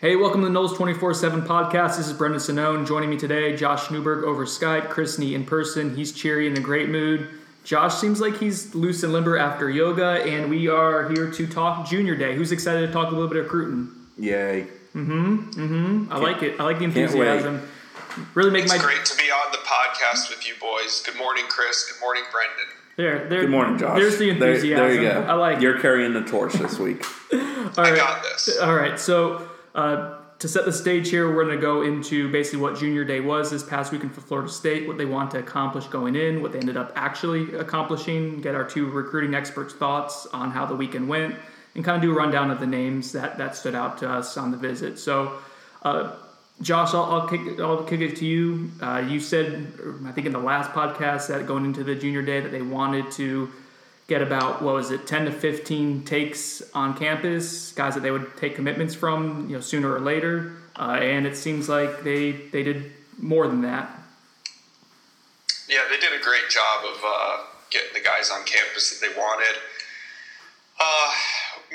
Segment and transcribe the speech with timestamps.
[0.00, 1.96] Hey, welcome to the Noles 24 7 podcast.
[1.96, 2.86] This is Brendan Sonnone.
[2.86, 5.96] Joining me today, Josh Newberg over Skype, Chris Nee in person.
[5.96, 7.28] He's cheery and in a great mood.
[7.64, 11.88] Josh seems like he's loose and limber after yoga, and we are here to talk
[11.88, 12.36] Junior Day.
[12.36, 13.90] Who's excited to talk a little bit of recruiting?
[14.16, 14.68] Yay.
[14.94, 15.50] Mm-hmm.
[15.50, 16.12] Mm-hmm.
[16.12, 16.60] I like it.
[16.60, 17.68] I like the enthusiasm.
[18.34, 21.02] Really make It's my great to be on the podcast with you boys.
[21.04, 21.90] Good morning, Chris.
[21.90, 22.66] Good morning, Brendan.
[22.94, 23.40] there, there.
[23.40, 23.98] Good morning, Josh.
[23.98, 24.86] There's the enthusiasm.
[24.86, 25.22] There, you go.
[25.22, 25.60] I like.
[25.60, 27.04] You're carrying the torch this week.
[27.32, 28.58] All I got this.
[28.60, 32.60] All right, so uh, to set the stage here, we're going to go into basically
[32.60, 35.86] what Junior Day was this past weekend for Florida State, what they want to accomplish
[35.86, 40.50] going in, what they ended up actually accomplishing, get our two recruiting experts' thoughts on
[40.50, 41.36] how the weekend went,
[41.76, 44.36] and kind of do a rundown of the names that, that stood out to us
[44.36, 44.98] on the visit.
[44.98, 45.38] So,
[45.82, 46.16] uh,
[46.60, 48.72] Josh, I'll, I'll, kick, I'll kick it to you.
[48.80, 49.72] Uh, you said,
[50.06, 53.12] I think in the last podcast, that going into the Junior Day, that they wanted
[53.12, 53.48] to
[54.08, 58.36] get about what was it 10 to 15 takes on campus guys that they would
[58.36, 62.62] take commitments from you know sooner or later uh, and it seems like they they
[62.62, 63.98] did more than that
[65.68, 69.12] Yeah, they did a great job of uh, getting the guys on campus that they
[69.12, 69.52] wanted.
[70.80, 71.08] Uh,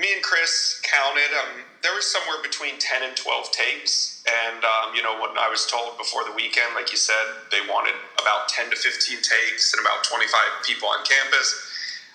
[0.02, 1.30] me and Chris counted.
[1.38, 4.23] Um, there was somewhere between 10 and 12 takes.
[4.25, 7.61] And, um, you know, when I was told before the weekend, like you said, they
[7.69, 11.69] wanted about 10 to 15 takes and about 25 people on campus.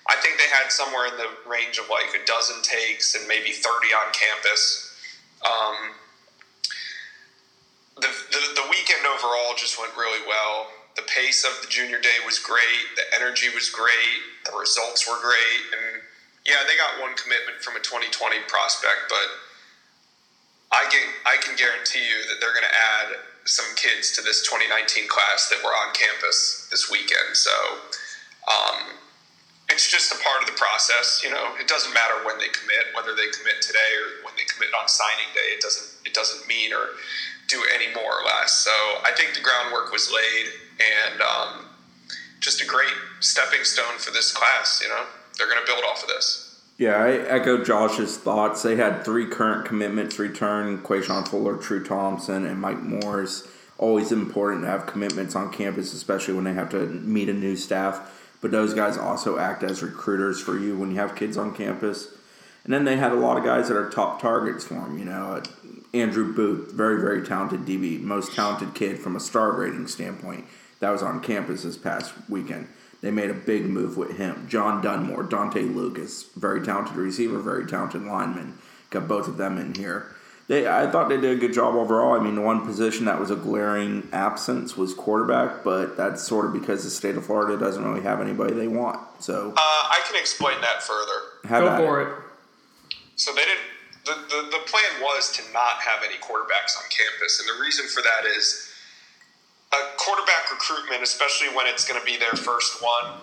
[0.08, 3.52] I think they had somewhere in the range of like a dozen takes and maybe
[3.52, 4.96] 30 on campus.
[5.44, 5.92] Um,
[7.96, 10.68] the, the, the weekend overall just went really well.
[10.96, 12.96] The pace of the junior day was great.
[12.96, 14.18] The energy was great.
[14.46, 15.62] The results were great.
[15.76, 16.02] And
[16.46, 19.28] yeah, they got one commitment from a 2020 prospect, but
[20.72, 24.42] I can, I can guarantee you that they're going to add some kids to this
[24.42, 27.36] 2019 class that were on campus this weekend.
[27.36, 27.52] So
[28.48, 28.96] um,
[29.70, 31.20] it's just a part of the process.
[31.22, 34.44] You know, it doesn't matter when they commit, whether they commit today or when they
[34.44, 35.54] commit on signing day.
[35.54, 36.96] It doesn't it doesn't mean or
[37.48, 38.52] do any more or less.
[38.58, 38.70] So
[39.04, 40.46] I think the groundwork was laid,
[40.80, 41.66] and um,
[42.40, 44.80] just a great stepping stone for this class.
[44.82, 45.04] You know,
[45.36, 46.44] they're going to build off of this.
[46.78, 48.62] Yeah, I echo Josh's thoughts.
[48.62, 53.48] They had three current commitments return Quayshawn Fuller, True Thompson, and Mike Morris.
[53.78, 57.56] Always important to have commitments on campus, especially when they have to meet a new
[57.56, 58.17] staff.
[58.40, 62.08] But those guys also act as recruiters for you when you have kids on campus.
[62.64, 64.98] And then they had a lot of guys that are top targets for them.
[64.98, 65.44] You know, uh,
[65.94, 70.44] Andrew Booth, very, very talented DB, most talented kid from a star rating standpoint.
[70.80, 72.68] That was on campus this past weekend.
[73.00, 74.46] They made a big move with him.
[74.48, 78.58] John Dunmore, Dante Lucas, very talented receiver, very talented lineman.
[78.90, 80.14] Got both of them in here.
[80.48, 82.18] They, I thought they did a good job overall.
[82.18, 86.46] I mean, the one position that was a glaring absence was quarterback, but that's sort
[86.46, 88.98] of because the state of Florida doesn't really have anybody they want.
[89.20, 91.48] So, Uh, I can explain that further.
[91.48, 92.08] have go for it.
[92.08, 92.14] it
[93.16, 93.60] So they didn't.
[94.06, 97.84] The, the, the plan was to not have any quarterbacks on campus, and the reason
[97.86, 98.72] for that is
[99.70, 103.20] a quarterback recruitment, especially when it's going to be their first one,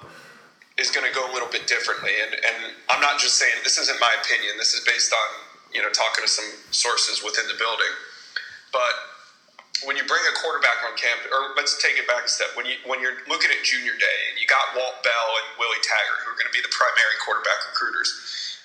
[0.78, 2.12] is going to go a little bit differently.
[2.22, 4.58] And and I'm not just saying this isn't my opinion.
[4.60, 7.94] This is based on you know talking to some sources within the building.
[8.72, 8.96] But
[9.84, 12.56] when you bring a quarterback on campus, or let's take it back a step.
[12.56, 15.84] When you when you're looking at junior day and you got Walt Bell and Willie
[15.84, 18.16] Taggart, who are going to be the primary quarterback recruiters,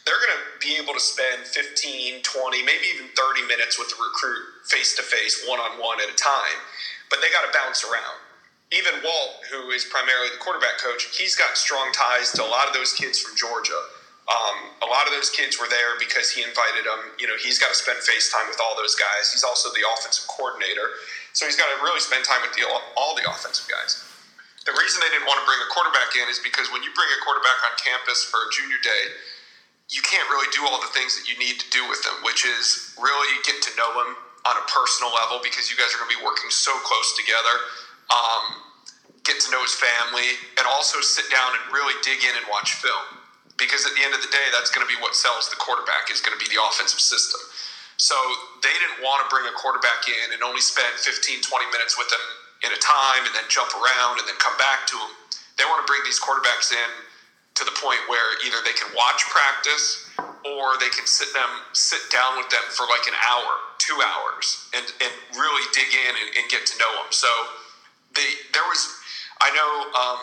[0.07, 3.99] they're going to be able to spend 15, 20, maybe even 30 minutes with the
[3.99, 6.63] recruit face to face, one on one at a time.
[7.11, 8.23] But they got to bounce around.
[8.71, 12.69] Even Walt, who is primarily the quarterback coach, he's got strong ties to a lot
[12.69, 13.75] of those kids from Georgia.
[14.31, 17.11] Um, a lot of those kids were there because he invited them.
[17.19, 19.35] You know, he's got to spend face time with all those guys.
[19.35, 21.03] He's also the offensive coordinator,
[21.35, 22.63] so he's got to really spend time with the,
[22.95, 24.07] all the offensive guys.
[24.69, 27.11] The reason they didn't want to bring a quarterback in is because when you bring
[27.11, 29.19] a quarterback on campus for a junior day,
[29.91, 32.47] you can't really do all the things that you need to do with them, which
[32.47, 34.15] is really get to know them
[34.47, 37.57] on a personal level because you guys are going to be working so close together.
[38.15, 38.63] Um,
[39.25, 42.79] get to know his family, and also sit down and really dig in and watch
[42.79, 43.20] film.
[43.61, 46.09] Because at the end of the day, that's going to be what sells the quarterback
[46.11, 47.41] is going to be the offensive system.
[48.01, 48.17] So
[48.65, 52.09] they didn't want to bring a quarterback in and only spend 15, 20 minutes with
[52.09, 52.25] them
[52.65, 55.13] in a time and then jump around and then come back to them.
[55.61, 56.91] They want to bring these quarterbacks in
[57.61, 60.09] to the point where either they can watch practice
[60.49, 64.65] or they can sit them sit down with them for like an hour, two hours,
[64.75, 67.13] and, and really dig in and, and get to know them.
[67.13, 67.29] So
[68.17, 68.89] they there was
[69.41, 70.21] I know um,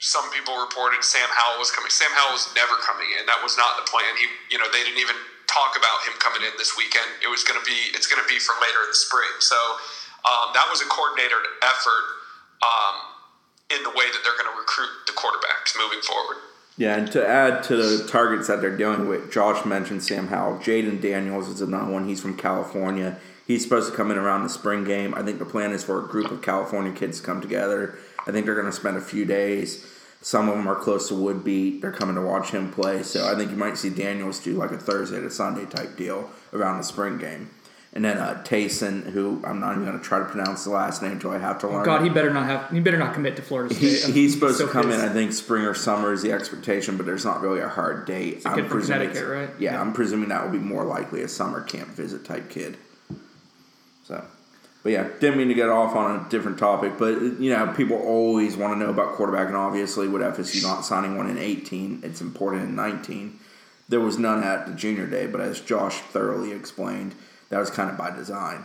[0.00, 1.92] some people reported Sam Howell was coming.
[1.92, 3.28] Sam Howell was never coming in.
[3.28, 4.08] That was not the plan.
[4.16, 7.06] He you know they didn't even talk about him coming in this weekend.
[7.20, 9.30] It was going to be it's going to be for later in the spring.
[9.44, 9.60] So
[10.24, 12.04] um, that was a coordinated effort
[12.64, 12.96] um,
[13.76, 16.40] in the way that they're going to recruit the quarterbacks moving forward.
[16.80, 20.64] Yeah, and to add to the targets that they're dealing with, Josh mentioned Sam Howell.
[20.64, 22.08] Jayden Daniels is another one.
[22.08, 23.20] He's from California.
[23.46, 25.12] He's supposed to come in around the spring game.
[25.12, 27.98] I think the plan is for a group of California kids to come together.
[28.26, 29.86] I think they're going to spend a few days.
[30.22, 31.80] Some of them are close to Woodbeat.
[31.80, 33.02] They're coming to watch him play.
[33.02, 36.30] So I think you might see Daniels do like a Thursday to Sunday type deal
[36.52, 37.48] around the spring game.
[37.92, 41.02] And then uh, Taisun, who I'm not even going to try to pronounce the last
[41.02, 41.84] name until I have to learn.
[41.84, 42.70] God, he better not have.
[42.70, 44.14] He better not commit to Florida He, State.
[44.14, 45.02] he's supposed So to come pissed.
[45.02, 45.08] in.
[45.08, 48.42] I think spring or summer is the expectation, but there's not really a hard date.
[48.44, 49.50] a kid from Connecticut, right?
[49.58, 49.80] Yeah, Yeah.
[49.80, 52.76] I'm presuming that will be more likely a summer camp visit type kid.
[54.04, 54.24] So,
[54.82, 57.98] but yeah, didn't mean to get off on a different topic, but you know, people
[57.98, 62.00] always want to know about quarterback, and obviously, with FSU not signing one in 18,
[62.02, 63.38] it's important in 19.
[63.88, 67.14] There was none at the junior day, but as Josh thoroughly explained,
[67.50, 68.64] that was kind of by design.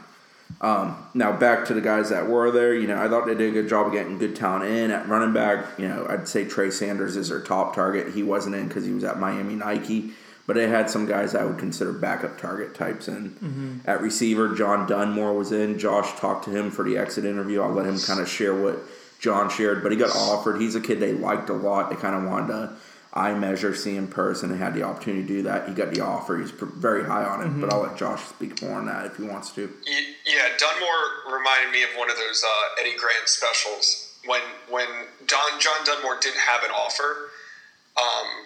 [0.62, 2.74] Um, now back to the guys that were there.
[2.74, 5.08] You know, I thought they did a good job of getting good talent in at
[5.08, 5.78] running back.
[5.78, 8.14] You know, I'd say Trey Sanders is their top target.
[8.14, 10.14] He wasn't in because he was at Miami Nike,
[10.48, 13.82] but they had some guys I would consider backup target types in.
[13.86, 15.80] At receiver, John Dunmore was in.
[15.80, 17.62] Josh talked to him for the exit interview.
[17.62, 18.78] I'll let him kind of share what
[19.20, 20.62] John shared, but he got offered.
[20.62, 21.90] He's a kid they liked a lot.
[21.90, 22.74] They kind of wanted to
[23.14, 25.70] eye measure, see in person, and had the opportunity to do that.
[25.70, 26.38] He got the offer.
[26.38, 29.24] He's very high on it, but I'll let Josh speak more on that if he
[29.24, 29.72] wants to.
[30.26, 34.88] Yeah, Dunmore reminded me of one of those uh, Eddie Gran specials when when
[35.28, 37.30] Don John Dunmore didn't have an offer,
[37.98, 38.45] um,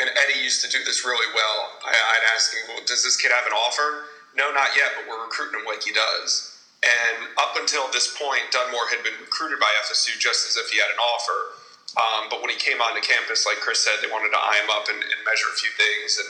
[0.00, 1.80] and Eddie used to do this really well.
[1.84, 5.08] I, I'd ask him, "Well, does this kid have an offer?" No, not yet, but
[5.08, 6.56] we're recruiting him like he does.
[6.84, 10.76] And up until this point, Dunmore had been recruited by FSU just as if he
[10.76, 11.56] had an offer.
[11.96, 14.68] Um, but when he came onto campus, like Chris said, they wanted to eye him
[14.68, 16.20] up and, and measure a few things.
[16.20, 16.28] And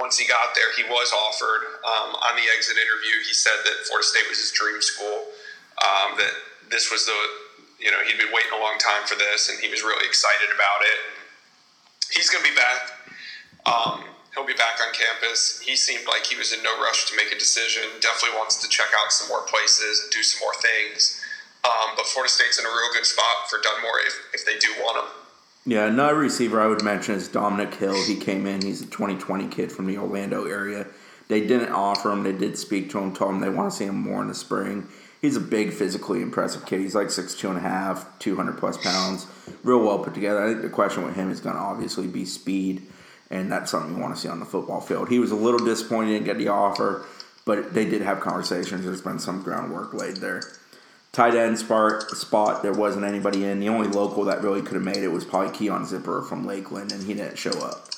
[0.00, 1.84] once he got there, he was offered.
[1.84, 5.28] Um, on the exit interview, he said that Florida State was his dream school.
[5.84, 6.32] Um, that
[6.72, 7.18] this was the,
[7.76, 10.48] you know, he'd been waiting a long time for this, and he was really excited
[10.48, 10.98] about it.
[11.12, 11.16] And
[12.16, 13.01] he's going to be back.
[13.66, 14.04] Um,
[14.34, 15.60] he'll be back on campus.
[15.64, 17.82] He seemed like he was in no rush to make a decision.
[18.00, 21.20] Definitely wants to check out some more places and do some more things.
[21.64, 24.68] Um, but Florida State's in a real good spot for Dunmore if, if they do
[24.80, 25.12] want him.
[25.64, 27.94] Yeah, another receiver I would mention is Dominic Hill.
[28.04, 28.62] He came in.
[28.62, 30.88] He's a 2020 kid from the Orlando area.
[31.28, 32.24] They didn't offer him.
[32.24, 34.34] They did speak to him, told him they want to see him more in the
[34.34, 34.88] spring.
[35.20, 36.80] He's a big, physically impressive kid.
[36.80, 39.28] He's like 6'2 and a half, 200 plus pounds.
[39.62, 40.42] Real well put together.
[40.42, 42.82] I think the question with him is going to obviously be speed,
[43.32, 45.08] and that's something you want to see on the football field.
[45.08, 47.04] He was a little disappointed he didn't get the offer,
[47.44, 48.84] but they did have conversations.
[48.84, 50.42] There's been some groundwork laid there
[51.12, 53.60] tight end spot, spot there wasn't anybody in.
[53.60, 56.92] The only local that really could have made it was probably Keon Zipper from Lakeland,
[56.92, 57.88] and he didn't show up.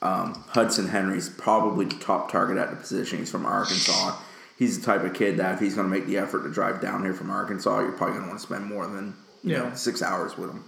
[0.00, 3.18] Um, Hudson Henry's probably the top target at the position.
[3.18, 4.16] He's from Arkansas.
[4.56, 6.80] He's the type of kid that if he's going to make the effort to drive
[6.80, 9.72] down here from Arkansas, you're probably going to want to spend more than you know
[9.74, 10.64] six hours with him.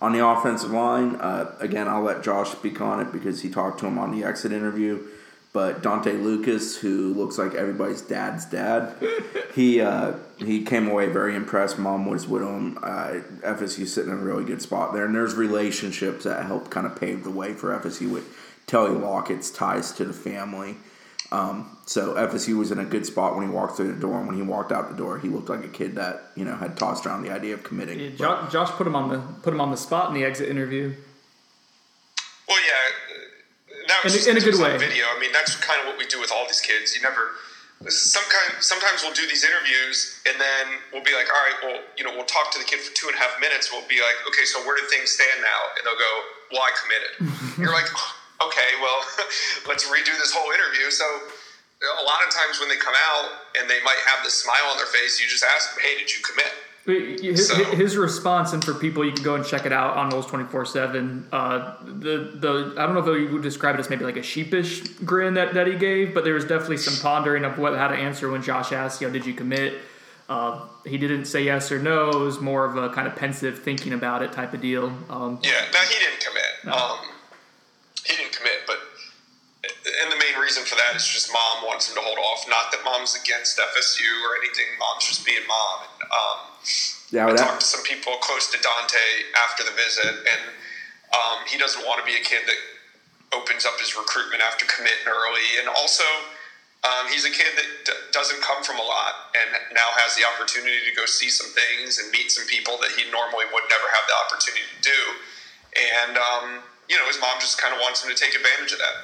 [0.00, 3.80] On the offensive line, uh, again, I'll let Josh speak on it because he talked
[3.80, 5.04] to him on the exit interview.
[5.52, 8.94] But Dante Lucas, who looks like everybody's dad's dad,
[9.54, 11.78] he uh, he came away very impressed.
[11.78, 12.78] Mom was with him.
[12.82, 16.86] Uh, FSU sitting in a really good spot there, and there's relationships that help kind
[16.86, 18.36] of pave the way for FSU with
[18.66, 20.76] Telly Lockette's ties to the family.
[21.30, 24.26] Um, so FSU was in a good spot when he walked through the door, and
[24.26, 26.76] when he walked out the door, he looked like a kid that you know had
[26.78, 27.98] tossed around the idea of committing.
[28.00, 30.48] Yeah, Josh, Josh put him on the put him on the spot in the exit
[30.48, 30.94] interview.
[32.48, 34.76] Well, yeah, uh, that was In a- just in a good way.
[34.78, 35.04] Video.
[35.14, 36.94] I mean, that's kind of what we do with all these kids.
[36.96, 37.32] You never.
[37.86, 38.58] Some kind.
[38.64, 42.10] Sometimes we'll do these interviews, and then we'll be like, "All right, well, you know,
[42.16, 43.70] we'll talk to the kid for two and a half minutes.
[43.70, 46.12] We'll be like, okay, so where do things stand now?" And they'll go,
[46.50, 47.12] "Well, I committed."
[47.60, 47.86] You're like,
[48.42, 49.00] "Okay, well,
[49.68, 51.04] let's redo this whole interview." So.
[51.80, 54.76] A lot of times when they come out and they might have this smile on
[54.78, 58.64] their face, you just ask them, "Hey, did you commit?" His, So- his response, and
[58.64, 61.28] for people, you can go and check it out on Noles twenty four seven.
[61.30, 64.24] Uh, The the I don't know if you would describe it as maybe like a
[64.24, 67.86] sheepish grin that, that he gave, but there was definitely some pondering of what how
[67.86, 69.78] to answer when Josh asked, "You know, did you commit?"
[70.28, 72.10] Uh, he didn't say yes or no.
[72.10, 74.86] It was more of a kind of pensive thinking about it type of deal.
[75.08, 76.74] Um, Yeah, no, he didn't commit.
[76.76, 76.98] Um,
[78.08, 78.80] he didn't commit, but
[79.64, 82.46] and the main reason for that is just mom wants him to hold off.
[82.48, 84.64] Not that mom's against FSU or anything.
[84.78, 85.82] Mom's just being mom.
[85.84, 86.38] And, um,
[87.10, 90.42] Yeah, I talked to some people close to Dante after the visit, and
[91.12, 92.56] um, he doesn't want to be a kid that
[93.34, 95.58] opens up his recruitment after committing early.
[95.58, 96.04] And also,
[96.84, 100.22] um, he's a kid that d- doesn't come from a lot and now has the
[100.24, 103.88] opportunity to go see some things and meet some people that he normally would never
[103.90, 105.00] have the opportunity to do.
[105.76, 108.78] And, um, you know, his mom just kind of wants him to take advantage of
[108.78, 108.94] that.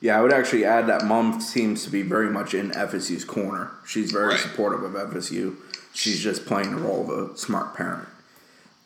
[0.00, 3.70] Yeah, I would actually add that mom seems to be very much in FSU's corner.
[3.86, 4.40] She's very Right.
[4.40, 5.56] supportive of FSU.
[5.92, 8.08] She's just playing the role of a smart parent.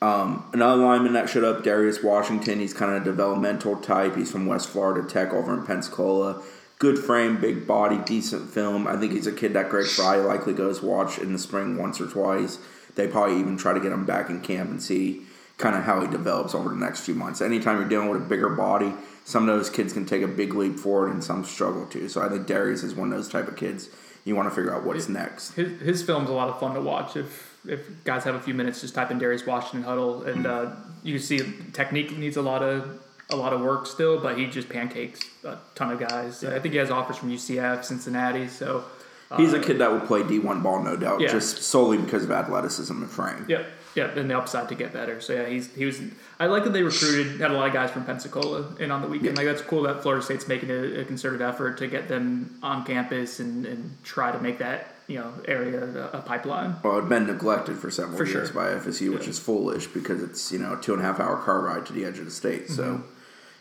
[0.03, 2.59] Um, another lineman that showed up, Darius Washington.
[2.59, 4.17] He's kind of a developmental type.
[4.17, 6.43] He's from West Florida Tech over in Pensacola.
[6.79, 8.87] Good frame, big body, decent film.
[8.87, 12.01] I think he's a kid that Greg Frey likely goes watch in the spring once
[12.01, 12.59] or twice.
[12.97, 15.23] They probably even try to get him back in camp and see
[15.59, 17.41] kind of how he develops over the next few months.
[17.41, 18.93] Anytime you're dealing with a bigger body,
[19.25, 22.09] some of those kids can take a big leap forward and some struggle too.
[22.09, 23.89] So I think Darius is one of those type of kids.
[24.25, 25.53] You want to figure out what's next.
[25.53, 27.17] His, his film's a lot of fun to watch.
[27.17, 30.73] If if guys have a few minutes, just type in Darius Washington huddle, and uh,
[31.03, 31.41] you see
[31.73, 35.57] technique needs a lot of a lot of work still, but he just pancakes a
[35.75, 36.45] ton of guys.
[36.45, 38.85] I think he has offers from UCF, Cincinnati, so.
[39.31, 41.29] Uh, He's a kid that will play D1 ball, no doubt, Yeah.
[41.29, 43.47] just solely because of athleticism and frame.
[43.49, 45.21] Yep, yep, and the upside to get better.
[45.21, 46.01] So yeah, he's he was.
[46.41, 49.09] I like that they recruited had a lot of guys from Pensacola in on the
[49.09, 49.37] weekend.
[49.37, 52.85] Like that's cool that Florida State's making a, a concerted effort to get them on
[52.85, 56.77] campus and, and try to make that you know area a, a pipeline.
[56.83, 58.55] Well, it'd been neglected for several For years sure.
[58.55, 59.31] by FSU, which Yeah.
[59.31, 61.93] is foolish because it's you know a two and a half hour car ride to
[61.93, 62.69] the edge of the state.
[62.71, 63.03] So Mm-hmm.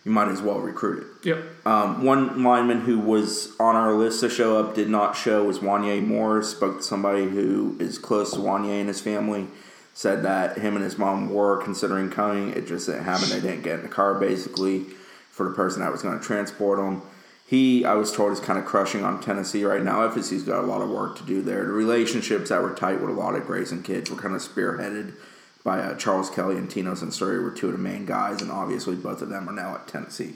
[0.05, 1.27] you might as well recruit it.
[1.27, 1.65] Yep.
[1.67, 5.59] Um, one lineman who was on our list to show up did not show was
[5.59, 6.41] Wanya Moore.
[6.43, 9.47] Spoke to somebody who is close to Wanya and his family.
[9.93, 12.49] Said that him and his mom were considering coming.
[12.51, 13.29] It just didn't happen.
[13.29, 14.85] They didn't get in the car basically
[15.29, 17.01] for the person that was going to transport them.
[17.45, 20.07] He, I was told, is kind of crushing on Tennessee right now.
[20.07, 21.65] FSU's got a lot of work to do there.
[21.65, 25.13] The relationships that were tight with a lot of Grayson kids were kind of spearheaded
[25.63, 28.95] by uh, Charles Kelly and Tino Sunseri were two of the main guys, and obviously
[28.95, 30.33] both of them are now at Tennessee.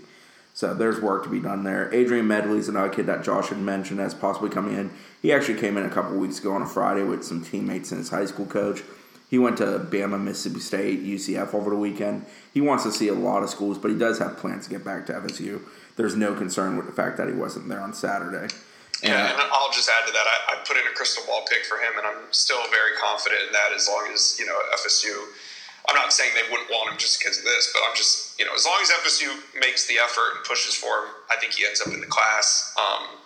[0.54, 1.94] So there's work to be done there.
[1.94, 4.92] Adrian Medley's another kid that Josh had mentioned as possibly coming in.
[5.22, 8.00] He actually came in a couple weeks ago on a Friday with some teammates and
[8.00, 8.82] his high school coach.
[9.29, 12.25] He went to Bama, Mississippi State, UCF over the weekend.
[12.53, 14.86] He wants to see a lot of schools, but he does have plans to get
[14.86, 15.62] back to FSU.
[15.98, 18.53] There's no concern with the fact that he wasn't there on Saturday.
[19.03, 20.25] Yeah, and I'll just add to that.
[20.25, 23.41] I, I put in a crystal ball pick for him, and I'm still very confident
[23.46, 23.69] in that.
[23.75, 25.13] As long as you know FSU,
[25.89, 28.46] I'm not saying they wouldn't want him just because of this, but I'm just you
[28.46, 29.29] know as long as FSU
[29.60, 32.74] makes the effort and pushes for him, I think he ends up in the class.
[32.74, 33.22] Um,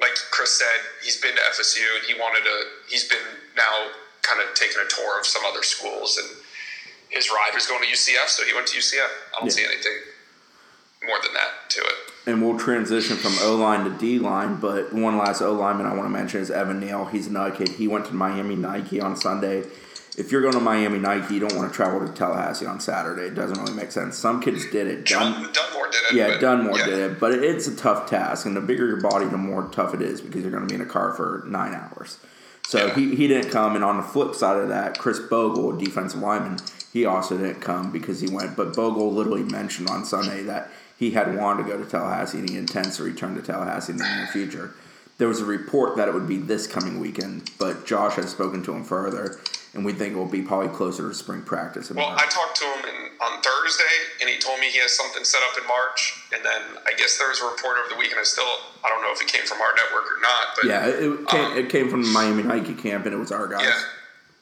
[0.00, 2.56] like Chris said, he's been to FSU, and he wanted to.
[2.88, 3.92] He's been now
[4.30, 6.28] kind of taking a tour of some other schools, and
[7.08, 9.10] his ride was going to UCF, so he went to UCF.
[9.34, 9.50] I don't Yeah.
[9.52, 9.98] see anything
[11.06, 11.94] more than that to it.
[12.26, 14.56] and we'll transition from O line to D line.
[14.56, 17.06] But one last O lineman I want to mention is Evan Neal.
[17.06, 17.70] He's another kid.
[17.70, 19.64] He went to Miami Nike on Sunday.
[20.18, 23.22] If you're going to Miami Nike, you don't want to travel to Tallahassee on Saturday.
[23.28, 24.18] It doesn't really make sense.
[24.18, 25.06] Some kids did it.
[25.06, 26.14] Dun, Dunmore did it.
[26.14, 26.84] yeah, Dunmore yeah.
[26.86, 28.44] did it, but it's a tough task.
[28.44, 30.74] And the bigger your body, the more tough it is because you're going to be
[30.74, 32.18] in a car for nine hours.
[32.70, 32.94] So Yeah.
[32.94, 33.74] he, he didn't come.
[33.74, 36.58] And on the flip side of that, Khris Bogle, a defensive lineman,
[36.92, 38.56] he also didn't come because he went.
[38.56, 42.48] But Bogle literally mentioned on Sunday that he had wanted to go to Tallahassee and
[42.48, 44.72] he intends to return to Tallahassee in the near future.
[45.18, 48.62] There was a report that it would be this coming weekend, but Josh has spoken
[48.62, 49.40] to him further,
[49.74, 51.90] and we think it will be probably closer to spring practice.
[51.90, 55.22] Well, I talked to him in, on Thursday, and he told me he has something
[55.22, 56.26] set up in March.
[56.34, 58.18] And then I guess there was a report over the weekend.
[58.18, 58.50] I still,
[58.82, 61.44] I don't know if it came from our network or not, but yeah, it, came,
[61.44, 63.62] um, it came from the Miami Nike camp, and it was our guys.
[63.62, 63.78] yeah.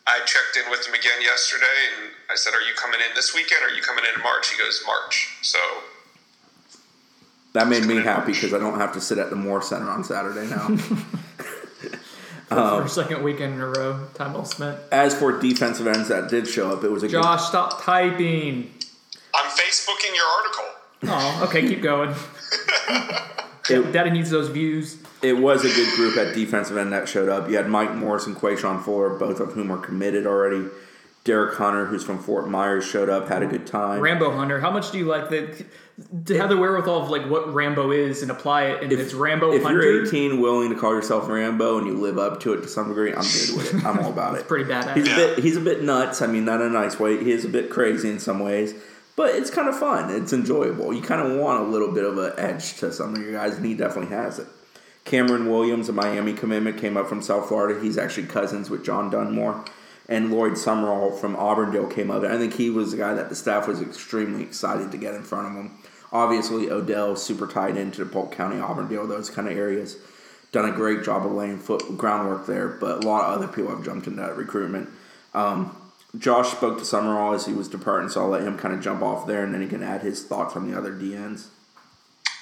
[0.08, 3.34] I checked in with him again yesterday, and I said, "Are you coming in this
[3.34, 3.60] weekend?
[3.60, 5.58] Or are you coming in in March?" He goes, "March." So
[7.52, 10.04] That made me happy because I don't have to sit at the Moore Center on
[10.04, 10.68] Saturday now.
[12.48, 14.78] For um, second weekend in a row, time well spent.
[14.90, 18.70] As for defensive ends that did show up, it was a good, Josh, stop typing.
[19.34, 20.64] I'm Facebooking your article.
[21.04, 22.14] Oh, okay, keep going.
[23.70, 24.96] it, Daddy needs those views.
[25.22, 27.50] it was a good group at defensive end that showed up.
[27.50, 30.64] You had Mike Morris and Quayshawn Fuller, both of whom are committed already.
[31.24, 34.00] Derek Hunter, who's from Fort Myers, showed up, had a good time.
[34.00, 34.60] Rambo Hunter.
[34.60, 35.66] How much do you like that?
[36.26, 39.52] To have the wherewithal of like what Rambo is and apply it, and it's Rambo
[39.52, 39.82] if Hunter.
[39.82, 42.88] you're 18, willing to call yourself Rambo, and you live up to it to some
[42.88, 43.84] degree, I'm good with it.
[43.84, 44.46] I'm all about it.
[44.48, 44.94] pretty badass.
[44.96, 46.22] He's a bit he's a bit nuts.
[46.22, 47.22] I mean, not in a nice way.
[47.22, 48.74] He is a bit crazy in some ways,
[49.16, 50.10] but it's kind of fun.
[50.14, 50.94] It's enjoyable.
[50.94, 53.56] You kind of want a little bit of an edge to some of your guys,
[53.56, 54.46] and he definitely has it.
[55.04, 57.80] Cameron Williams, a Miami commitment, came up from South Florida.
[57.82, 59.64] He's actually cousins with John Dunmore.
[60.08, 62.22] And Lloyd Summerall from Auburndale came up.
[62.24, 65.22] I think he was the guy that the staff was extremely excited to get in
[65.22, 65.78] front of him.
[66.10, 69.98] Obviously, Odell super tied into Polk County, Auburndale, those kind of areas.
[70.52, 73.70] Done a great job of laying foot groundwork there, but a lot of other people
[73.70, 74.88] have jumped into that recruitment.
[75.34, 75.76] Um,
[76.16, 79.02] Josh spoke to Summerall as he was departing, so I'll let him kind of jump
[79.02, 81.48] off there, and then he can add his thoughts on the other DNs.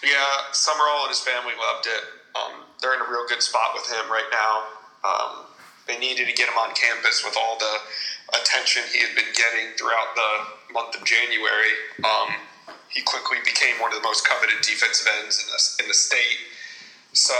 [0.04, 2.04] Yeah, Summerall and his family loved it.
[2.36, 4.62] Um, they're in a real good spot with him right now.
[5.02, 5.46] Um,
[5.86, 7.74] they needed to get him on campus with all the
[8.40, 11.74] attention he had been getting throughout the month of January.
[12.02, 12.34] Um,
[12.88, 16.42] he quickly became one of the most coveted defensive ends in the, in the state.
[17.12, 17.34] So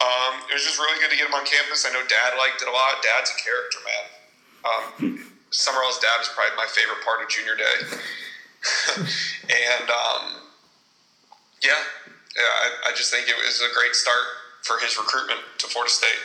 [0.00, 1.86] um, it was just really good to get him on campus.
[1.86, 3.04] I know Dad liked it a lot.
[3.04, 4.04] Dad's a character, man.
[4.64, 7.78] Um, Summerall's dad is probably my favorite part of junior day.
[9.54, 10.42] and um,
[11.62, 11.78] yeah,
[12.34, 14.26] yeah I, I just think it was a great start
[14.62, 16.18] for his recruitment to Florida State.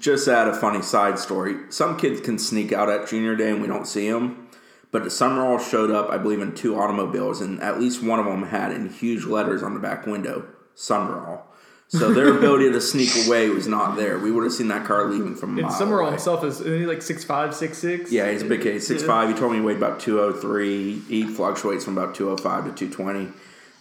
[0.00, 1.56] Just add a funny side story.
[1.70, 4.48] Some kids can sneak out at junior day and we don't see them.
[4.90, 8.24] But the Summerall showed up, I believe, in two automobiles, and at least one of
[8.24, 11.44] them had in huge letters on the back window, Summerall.
[11.88, 14.18] So their ability to sneak away was not there.
[14.18, 16.10] We would have seen that car leaving from a And mile Summerall away.
[16.12, 18.10] himself is isn't he like six five, six six.
[18.10, 18.82] Yeah, he's a big kid.
[18.82, 19.28] Six five.
[19.28, 20.98] He told me he weighed about two oh three.
[21.00, 23.26] He fluctuates from about two oh five to two twenty.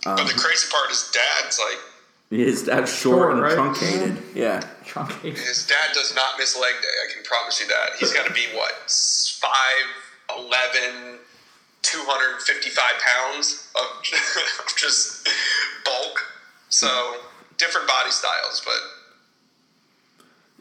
[0.03, 1.79] but the um, crazy part is dad's like,
[2.29, 3.53] His dad's short, Short, and right?
[3.53, 4.17] truncated.
[4.33, 4.61] Yeah.
[4.83, 5.37] Truncated.
[5.37, 6.87] his dad does not miss leg day.
[7.07, 7.97] I can promise you that.
[7.99, 8.73] He's got to be what
[9.39, 11.19] five eleven.
[11.83, 13.85] 255 pounds of
[14.65, 15.27] of just
[15.85, 16.19] bulk.
[16.69, 17.17] So
[17.59, 18.79] different body styles, but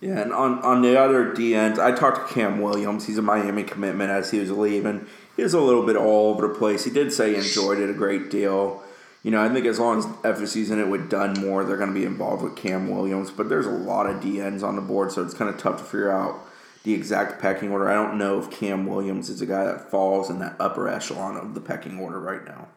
[0.07, 3.07] Yeah, and on, on the other D ends, I talked to Cam Williams.
[3.07, 5.07] He's a Miami commitment as he was leaving.
[5.35, 6.85] He was a little bit all over the place.
[6.85, 8.83] He did say he enjoyed it a great deal.
[9.25, 11.99] You know, I think as long as FSU's in it with Dunmore, they're going to
[11.99, 13.31] be involved with Cam Williams.
[13.31, 15.79] But there's a lot of D ends on the board, so it's kind of tough
[15.79, 16.41] to figure out
[16.83, 17.89] the exact pecking order.
[17.89, 21.39] I don't know if Cam Williams is a guy that falls in that upper echelon
[21.39, 22.69] of the pecking order right now.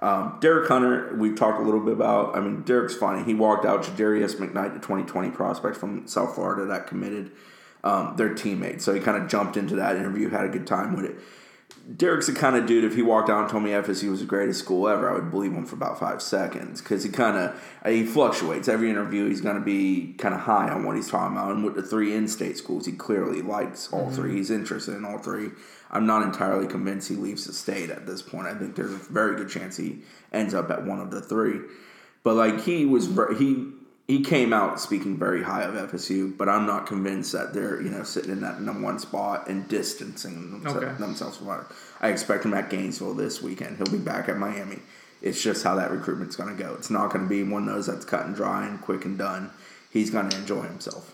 [0.00, 2.36] Um, Derek Hunter, we've talked a little bit about.
[2.36, 3.24] I mean, Derek's funny.
[3.24, 7.32] He walked out Jadarius McKnight, the 2020 prospect from South Florida that committed.
[7.84, 10.96] Um, their teammate, so he kind of jumped into that interview, had a good time
[10.96, 11.18] with it.
[11.94, 12.82] Derek's the kind of dude.
[12.82, 15.30] If he walked out and told me FSU was the greatest school ever, I would
[15.30, 18.66] believe him for about five seconds because he kind of uh, he fluctuates.
[18.66, 21.52] Every interview, he's going to be kind of high on what he's talking about.
[21.52, 24.14] And with the three in-state schools, he clearly likes all mm-hmm.
[24.14, 24.32] three.
[24.32, 25.50] He's interested in all three.
[25.88, 28.48] I'm not entirely convinced he leaves the state at this point.
[28.48, 30.00] I think there's a very good chance he
[30.32, 31.60] ends up at one of the three.
[32.24, 33.06] But like he was,
[33.38, 33.72] he
[34.06, 37.90] he came out speaking very high of FSU, but I'm not convinced that they're you
[37.90, 40.94] know sitting in that number one spot and distancing themselves, Okay.
[40.98, 41.66] themselves from it.
[42.00, 43.76] I expect him at Gainesville this weekend.
[43.78, 44.78] He'll be back at Miami.
[45.22, 46.74] It's just how that recruitment's going to go.
[46.74, 49.16] It's not going to be one of those that's cut and dry and quick and
[49.18, 49.50] done.
[49.90, 51.12] He's going to enjoy himself.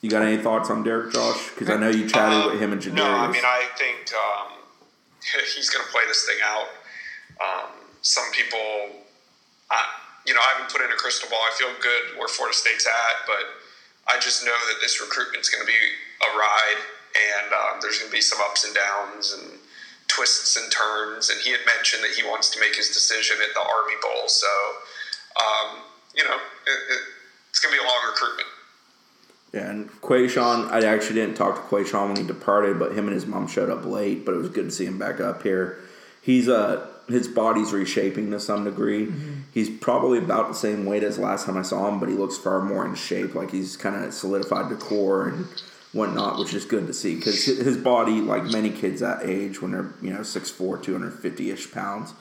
[0.00, 1.50] You got any thoughts on Derek Josh?
[1.50, 2.94] Because I know you chatted Uh, with him and Jadarius.
[2.94, 4.52] No, I mean I think um,
[5.56, 6.68] he's going to play this thing out.
[7.40, 7.70] Um,
[8.02, 9.02] some people,
[9.70, 9.84] I,
[10.28, 11.40] you know, I haven't put in a crystal ball.
[11.40, 13.48] I feel good where Florida State's at, but
[14.06, 15.80] I just know that this recruitment's going to be
[16.20, 16.80] a ride,
[17.16, 19.58] and um, there's going to be some ups and downs and
[20.06, 21.30] twists and turns.
[21.30, 24.28] And he had mentioned that he wants to make his decision at the Army Bowl,
[24.28, 24.52] so
[25.40, 25.80] um,
[26.14, 27.00] you know, it, it,
[27.48, 28.48] it's going to be a long recruitment.
[29.54, 33.14] Yeah, and Quayshawn, I actually didn't talk to Quayshawn when he departed, but him and
[33.14, 34.26] his mom showed up late.
[34.26, 35.78] But it was good to see him back up here.
[36.20, 39.10] He's uh his body's reshaping to some degree.
[39.58, 42.38] He's probably about the same weight as last time I saw him, but he looks
[42.38, 43.34] far more in shape.
[43.34, 45.46] Like he's kind of solidified the core and
[45.92, 49.72] whatnot, which is good to see because his body, like many kids that age, when
[49.72, 52.14] they're you know 6'4", 250 ish pounds,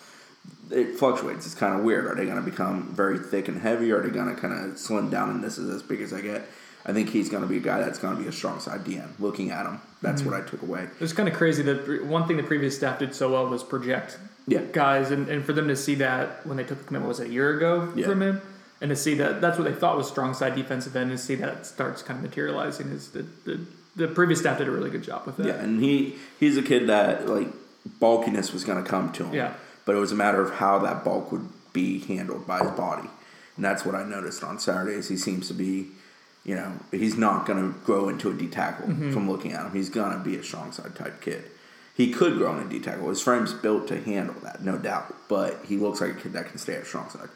[0.72, 1.46] it fluctuates.
[1.46, 2.08] It's kind of weird.
[2.08, 3.92] Are they going to become very thick and heavy?
[3.92, 6.14] Or are they going to kind of slim down and this is as big as
[6.14, 6.50] I get?
[6.88, 8.86] I think he's going to be a guy that's going to be a strong side
[8.86, 9.08] DM.
[9.20, 10.48] Looking at him, that's what mm-hmm.
[10.48, 10.88] I took away.
[11.02, 14.18] It's kind of crazy that one thing the previous staff did so well was project
[14.48, 14.62] Yeah.
[14.72, 17.28] guys, and, and for them to see that when they took the commitment was it
[17.28, 18.08] a year ago Yeah.
[18.08, 18.42] from him,
[18.80, 21.26] and to see that that's what they thought was strong side defensive end, and to
[21.26, 23.60] see that starts kind of materializing is the the,
[23.96, 25.48] the previous staff did a really good job with that.
[25.48, 27.48] Yeah, and he he's a kid that like
[28.00, 29.34] bulkiness was going to come to him.
[29.34, 29.54] Yeah.
[29.86, 33.10] but it was a matter of how that bulk would be handled by his body,
[33.56, 35.10] and that's what I noticed on Saturdays.
[35.10, 35.88] He seems to be,
[36.48, 39.74] you know, he's not going to grow into a D tackle from looking at him.
[39.74, 41.44] He's going to be a strong side type kid.
[41.94, 43.10] He could grow in a D tackle.
[43.10, 45.14] His frame's built to handle that, no doubt.
[45.28, 47.28] But he looks like a kid that can stay at strong side.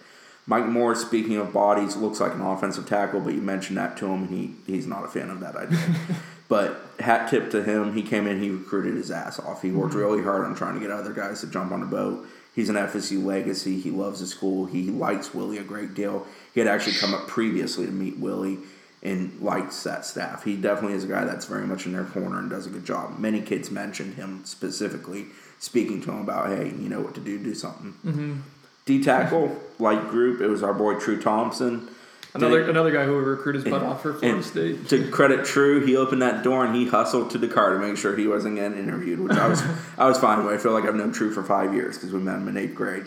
[0.47, 4.05] Mike Moore, speaking of bodies, looks like an offensive tackle, but you mentioned that to
[4.05, 5.79] him, and he, he's not a fan of that idea.
[6.47, 9.61] but hat tip to him, he came in, he recruited his ass off.
[9.61, 9.99] He worked mm-hmm.
[9.99, 12.25] really hard on trying to get other guys to jump on the boat.
[12.55, 13.79] He's an FSU legacy.
[13.79, 14.65] He loves his school.
[14.65, 16.25] He likes Willie a great deal.
[16.53, 18.59] He had actually come up previously to meet Willie
[19.03, 20.43] and likes that staff.
[20.43, 22.85] He definitely is a guy that's very much in their corner and does a good
[22.85, 23.17] job.
[23.17, 25.27] Many kids mentioned him specifically,
[25.59, 27.93] speaking to him about, hey, you know what to do, do something.
[28.05, 28.39] Mm-hmm.
[28.85, 31.87] D tackle, light group, it was our boy True Thompson.
[32.33, 34.87] Another another guy who would recruit his butt off for Florida State.
[34.89, 37.97] To credit True, he opened that door and he hustled to the car to make
[37.97, 39.61] sure he wasn't getting interviewed, which I was
[39.97, 40.53] I was fine with.
[40.53, 42.75] I feel like I've known True for five years because we met him in eighth
[42.75, 43.05] grade.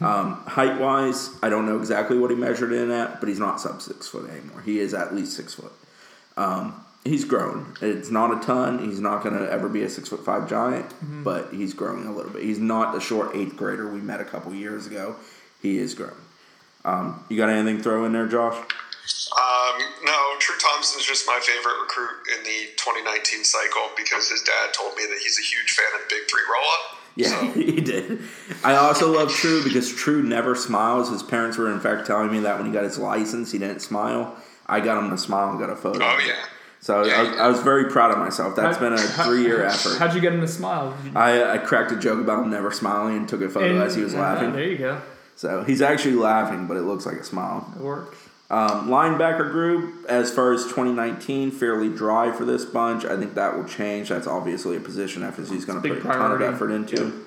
[0.00, 3.60] Um, height wise, I don't know exactly what he measured in at, but he's not
[3.60, 4.62] sub six foot anymore.
[4.62, 5.72] He is at least six foot.
[6.36, 7.76] Um, he's grown.
[7.80, 8.78] It's not a ton.
[8.80, 12.12] He's not going to ever be a six foot five giant, but he's growing a
[12.12, 12.42] little bit.
[12.42, 15.16] He's not the short eighth grader we met a couple years ago.
[15.62, 16.14] He is growing.
[16.84, 18.56] Um, you got anything to throw in there, Josh?
[18.56, 24.72] Um, no, True Thompson's just my favorite recruit in the 2019 cycle because his dad
[24.74, 27.00] told me that he's a huge fan of Big Three roll up.
[27.16, 28.20] Yeah, So, he did.
[28.64, 31.10] I also love True because True never smiles.
[31.10, 33.80] His parents were, in fact, telling me that when he got his license, he didn't
[33.80, 34.36] smile.
[34.66, 36.04] I got him to smile and got a photo.
[36.04, 36.44] oh yeah.
[36.80, 38.56] So I, was, I was very proud of myself.
[38.56, 39.96] That's been a three year effort.
[39.98, 40.94] How'd you get him to smile?
[41.14, 43.94] I, I cracked a joke about him never smiling and took a photo And- as
[43.94, 44.52] he was yeah, laughing.
[44.52, 45.00] there you go.
[45.36, 47.72] So he's actually laughing, but it looks like a smile.
[47.76, 48.16] It works.
[48.50, 53.04] Um, linebacker group, as far as 2019, fairly dry for this bunch.
[53.04, 54.10] I think that will change.
[54.10, 57.24] That's obviously a position FSU's going to put a ton of effort into.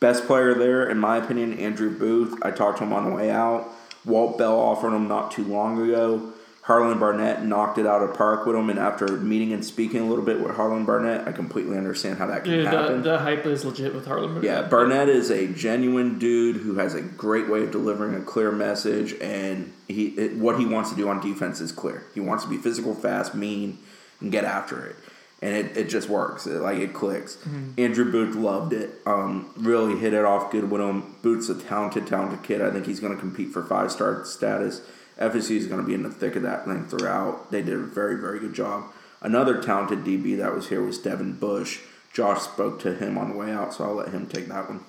[0.00, 2.38] Best player there, in my opinion, Andrew Booth.
[2.42, 3.68] I talked to him on the way out.
[4.04, 6.32] Walt Bell offered him not too long ago.
[6.62, 10.06] Harlan Barnett knocked it out of park with him, and after meeting and speaking a
[10.06, 13.02] little bit with Harlan Barnett, I completely understand how that can Dude, the, happen.
[13.02, 14.42] the hype is legit with Harlan.
[14.42, 18.52] Yeah, Barnett is a genuine dude who has a great way of delivering a clear
[18.52, 22.04] message, and he it, what he wants to do on defense is clear.
[22.14, 23.78] He wants to be physical, fast, mean,
[24.20, 24.96] and get after it,
[25.40, 26.46] and it, it just works.
[26.46, 27.38] It, like it clicks.
[27.78, 29.00] Andrew Booth loved it.
[29.06, 31.16] Um, really hit it off good with him.
[31.22, 32.60] Booth's a talented, talented kid.
[32.60, 34.82] I think he's going to compete for five star status.
[35.20, 37.50] FSU is going to be in the thick of that thing throughout.
[37.50, 38.84] They did a very, very good job.
[39.20, 41.80] Another talented DB that was here was Devin Bush.
[42.12, 44.80] Josh spoke to him on the way out, so I'll let him take that one.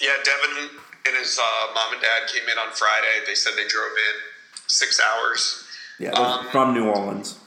[0.00, 0.70] Yeah, Devin
[1.06, 3.22] and his uh, mom and dad came in on Friday.
[3.26, 4.20] They said they drove in
[4.66, 5.64] six hours.
[5.98, 7.38] Yeah, Um, from New Orleans.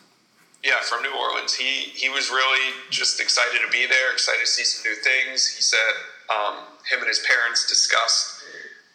[0.63, 1.53] Yeah, from New Orleans.
[1.53, 5.47] He he was really just excited to be there, excited to see some new things.
[5.47, 5.93] He said
[6.29, 6.55] um,
[6.89, 8.43] him and his parents discussed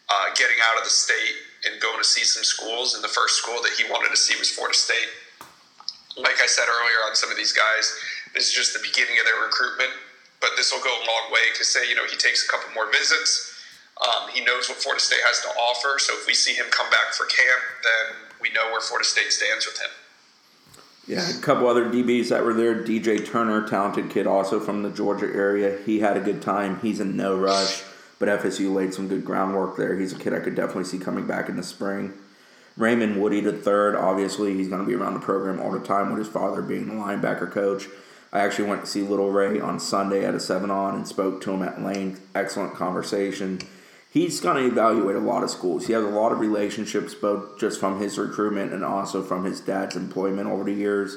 [0.08, 2.94] uh, getting out of the state and going to see some schools.
[2.94, 5.10] And the first school that he wanted to see was Florida State.
[6.16, 7.92] Like I said earlier on some of these guys,
[8.34, 9.90] this is just the beginning of their recruitment.
[10.40, 12.72] But this will go a long way because say you know he takes a couple
[12.72, 13.52] more visits.
[14.00, 15.98] Um, he knows what Florida State has to offer.
[15.98, 19.30] So if we see him come back for camp, then we know where Florida State
[19.30, 19.90] stands with him.
[21.06, 22.82] Yeah, a couple other DBs that were there.
[22.82, 25.78] DJ Turner, talented kid, also from the Georgia area.
[25.84, 26.78] He had a good time.
[26.80, 27.82] He's in no rush,
[28.20, 29.98] but FSU laid some good groundwork there.
[29.98, 32.12] He's a kid I could definitely see coming back in the spring.
[32.76, 36.10] Raymond Woody the third, obviously he's going to be around the program all the time
[36.10, 37.86] with his father being the linebacker coach.
[38.32, 41.40] I actually went to see Little Ray on Sunday at a seven on and spoke
[41.40, 42.24] to him at length.
[42.34, 43.58] Excellent conversation.
[44.08, 45.86] He's going to evaluate a lot of schools.
[45.86, 49.60] He has a lot of relationships, both just from his recruitment and also from his
[49.60, 51.16] dad's employment over the years.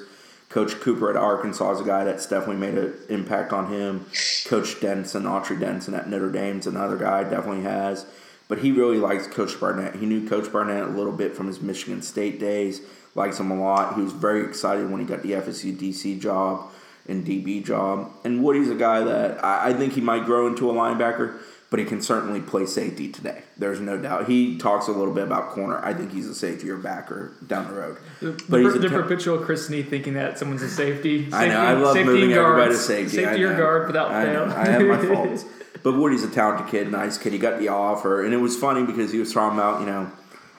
[0.54, 4.06] Coach Cooper at Arkansas is a guy that's definitely made an impact on him.
[4.46, 8.06] Coach Denson, Autry Denson at Notre Dame's another guy, definitely has.
[8.48, 9.96] But he really likes Coach Barnett.
[9.96, 12.82] He knew Coach Barnett a little bit from his Michigan State days,
[13.16, 13.96] likes him a lot.
[13.96, 16.70] He was very excited when he got the FSU DC job
[17.08, 18.12] and DB job.
[18.24, 21.40] And Woody's a guy that I, I think he might grow into a linebacker,
[21.74, 23.42] but he can certainly play safety today.
[23.58, 24.28] There's no doubt.
[24.28, 25.84] He talks a little bit about corner.
[25.84, 27.98] I think he's a safety or backer down the road.
[28.22, 31.30] The, But he's a the te- perpetual Chris Snee thinking that someone's a safety.
[31.34, 31.54] I know.
[31.54, 33.16] Safety- I love moving and everybody to safety.
[33.18, 34.46] Safety or guard without I fail.
[34.46, 34.56] know.
[34.56, 35.46] I have my faults.
[35.82, 37.34] But Woody's a talented kid, nice kid.
[37.34, 40.12] He got the offer, and it was funny because he was talking about, you know,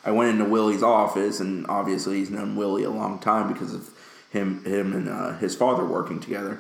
[0.05, 3.89] I went into Willie's office, and obviously he's known Willie a long time because of
[4.31, 6.59] him, him and uh, his father working together,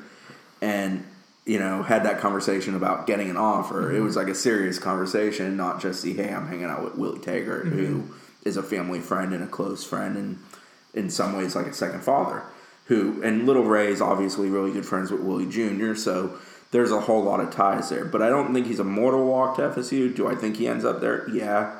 [0.62, 1.04] and
[1.44, 3.90] you know had that conversation about getting an offer.
[3.90, 4.04] It mm-hmm.
[4.04, 7.66] was like a serious conversation, not just the hey, I'm hanging out with Willie Taggart,
[7.66, 8.12] who mm-hmm.
[8.48, 10.38] is a family friend and a close friend, and
[10.94, 12.42] in some ways like a second father.
[12.87, 15.94] Who and Little Ray is obviously really good friends with Willie Jr.
[15.94, 16.38] So
[16.74, 18.04] there's a whole lot of ties there.
[18.04, 20.14] But I don't think he's a mortal walk to FSU.
[20.14, 21.30] Do I think he ends up there?
[21.30, 21.78] Yeah.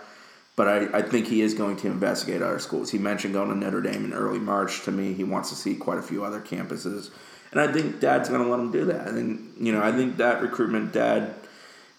[0.55, 2.92] But I, I think he is going to investigate other schools.
[2.92, 4.85] He mentioned going to Notre Dame in early March.
[4.85, 7.11] To me, he wants to see quite a few other campuses.
[7.55, 9.07] And I think Dad's going to let him do that.
[9.07, 11.35] I think, you know, I think that recruitment Dad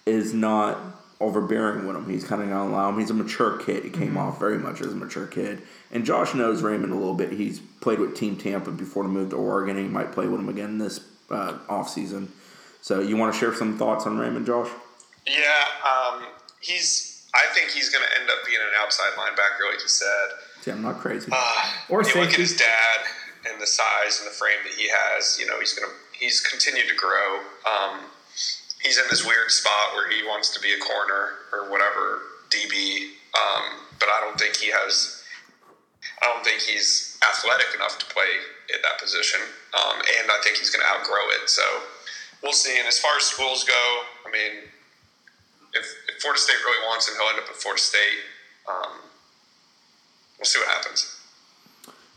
[0.06, 0.78] is not
[1.22, 2.10] overbearing with him.
[2.10, 3.00] He's kind of going to allow him.
[3.00, 3.86] He's a mature kid.
[3.86, 5.62] He came off very much as a mature kid.
[5.92, 7.32] And Josh knows Raymond a little bit.
[7.32, 9.78] He's played with Team Tampa before the move to Oregon.
[9.78, 11.00] And he might play with him again this
[11.32, 12.28] uh, offseason.
[12.82, 14.70] So you want to share some thoughts on Raymond, Josh?
[15.26, 15.40] Yeah,
[15.90, 16.26] um,
[16.60, 17.28] he's.
[17.34, 20.08] I think he's going to end up being an outside linebacker, like you said.
[20.68, 21.30] Yeah, I'm not crazy.
[21.32, 23.00] Uh, Or you look at his dad
[23.50, 25.38] and the size and the frame that he has.
[25.40, 25.88] You know, he's to.
[26.12, 27.44] He's continued to grow.
[27.68, 28.08] Um,
[28.82, 33.12] he's in this weird spot where he wants to be a corner or whatever DB,
[33.36, 35.24] um, but I don't think he has.
[36.22, 38.30] I don't think he's athletic enough to play
[38.74, 39.42] at that position,
[39.74, 41.50] um, and I think he's going to outgrow it.
[41.50, 41.64] So
[42.42, 42.78] we'll see.
[42.80, 44.70] And as far as schools go, I mean,
[45.74, 48.24] if, if Florida State really wants him, he'll end up at Florida State.
[48.70, 49.02] Um,
[50.38, 51.15] we'll see what happens.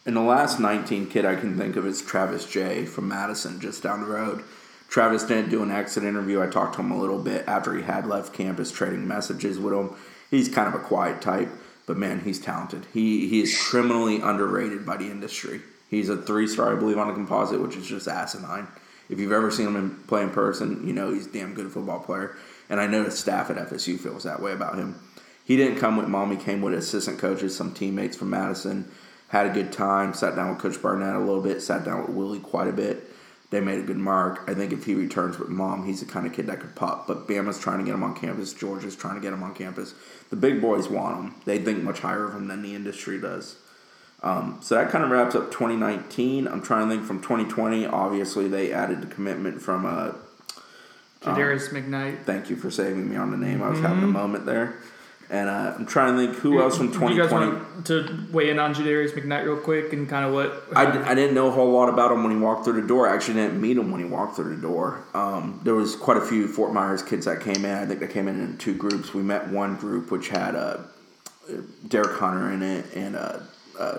[0.08, 3.82] And the last 19 kid I can think of is Travis Jay from Madison, just
[3.82, 4.42] down the road.
[4.88, 6.40] Travis didn't do an exit interview.
[6.40, 9.74] I talked to him a little bit after he had left campus, trading messages with
[9.74, 9.90] him.
[10.30, 11.50] He's kind of a quiet type,
[11.84, 12.86] but man, he's talented.
[12.94, 15.60] He he is criminally underrated by the industry.
[15.90, 18.66] He's a three star, I believe, on a composite, which is just asinine.
[19.10, 21.70] If you've ever seen him in, play in person, you know he's a damn good
[21.70, 22.34] football player.
[22.70, 24.98] And I know the staff at FSU feels that way about him.
[25.44, 26.30] He didn't come with mom.
[26.30, 28.90] He came with assistant coaches, some teammates from Madison.
[29.28, 30.14] Had a good time.
[30.14, 31.62] Sat down with Coach Barnett a little bit.
[31.62, 33.04] Sat down with Willie quite a bit.
[33.50, 34.42] They made a good mark.
[34.46, 37.06] I think if he returns with mom, he's the kind of kid that could pop.
[37.06, 38.52] But Bama's trying to get him on campus.
[38.52, 39.94] Georgia's trying to get him on campus.
[40.28, 41.34] The big boys want him.
[41.46, 43.56] They think much higher of him than the industry does.
[44.22, 46.46] Um, so that kind of wraps up 2019.
[46.46, 47.86] I'm trying to think from 2020.
[47.86, 50.12] Obviously, they added the commitment from uh,
[51.22, 52.24] Jadarius McKnight.
[52.24, 53.62] Thank you for saving me on the name.
[53.62, 54.76] I was having a moment there.
[55.30, 57.46] And uh, I'm trying to think who else from Do you guys 2020.
[57.74, 60.64] want to weigh in on Jadarius McKnight real quick and kind of what?
[60.74, 62.86] I, d- I didn't know a whole lot about him when he walked through the
[62.88, 63.06] door.
[63.06, 65.04] I actually didn't meet him when he walked through the door.
[65.12, 67.72] Um, there was quite a few Fort Myers kids that came in.
[67.76, 69.12] I think they came in in two groups.
[69.12, 70.78] We met one group which had uh,
[71.88, 73.40] Derek Hunter in it and uh,
[73.78, 73.98] uh,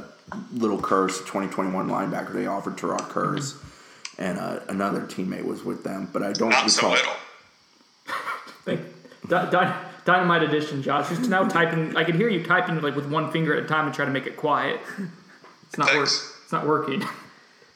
[0.53, 2.33] Little Curse, 2021 linebacker.
[2.33, 3.55] They offered Terod Curse,
[4.17, 6.09] and uh, another teammate was with them.
[6.11, 6.91] But I don't Not so recall.
[6.95, 7.13] little.
[8.65, 8.81] Thank-
[9.27, 11.09] Dy- Dy- Dynamite edition, Josh.
[11.09, 11.95] Just now typing.
[11.95, 14.11] I can hear you typing like with one finger at a time and try to
[14.11, 14.79] make it quiet.
[15.67, 16.03] It's not working.
[16.43, 17.03] It's not working.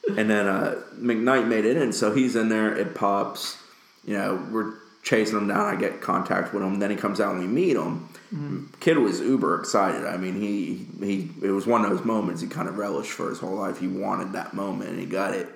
[0.06, 2.76] And then uh, McKnight made it in, so he's in there.
[2.76, 3.56] It pops.
[4.04, 5.60] You know, we're chasing him down.
[5.60, 6.78] I get contact with him.
[6.78, 8.70] Then he comes out and we meet him.
[8.80, 10.04] Kid was uber excited.
[10.04, 11.30] I mean, he he.
[11.40, 13.78] It was one of those moments he kind of relished for his whole life.
[13.78, 15.48] He wanted that moment, and he got it.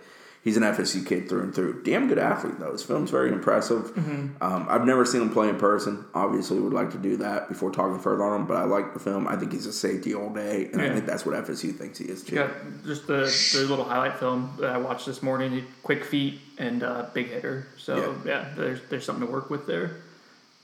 [0.44, 1.82] He's an FSU kid through and through.
[1.82, 2.72] Damn good athlete though.
[2.72, 3.92] His film's very impressive.
[4.40, 6.04] Um, I've never seen him play in person.
[6.14, 8.46] Obviously, would like to do that before talking further on him.
[8.46, 9.26] But I like the film.
[9.26, 12.06] I think he's a safety all day, and I think that's what FSU thinks he
[12.06, 12.36] is too.
[12.36, 12.50] Got
[12.84, 13.24] just the,
[13.54, 15.66] the little highlight film that I watched this morning.
[15.82, 17.66] Quick feet and uh, big hitter.
[17.76, 18.48] So yeah.
[18.56, 19.96] there's there's something to work with there.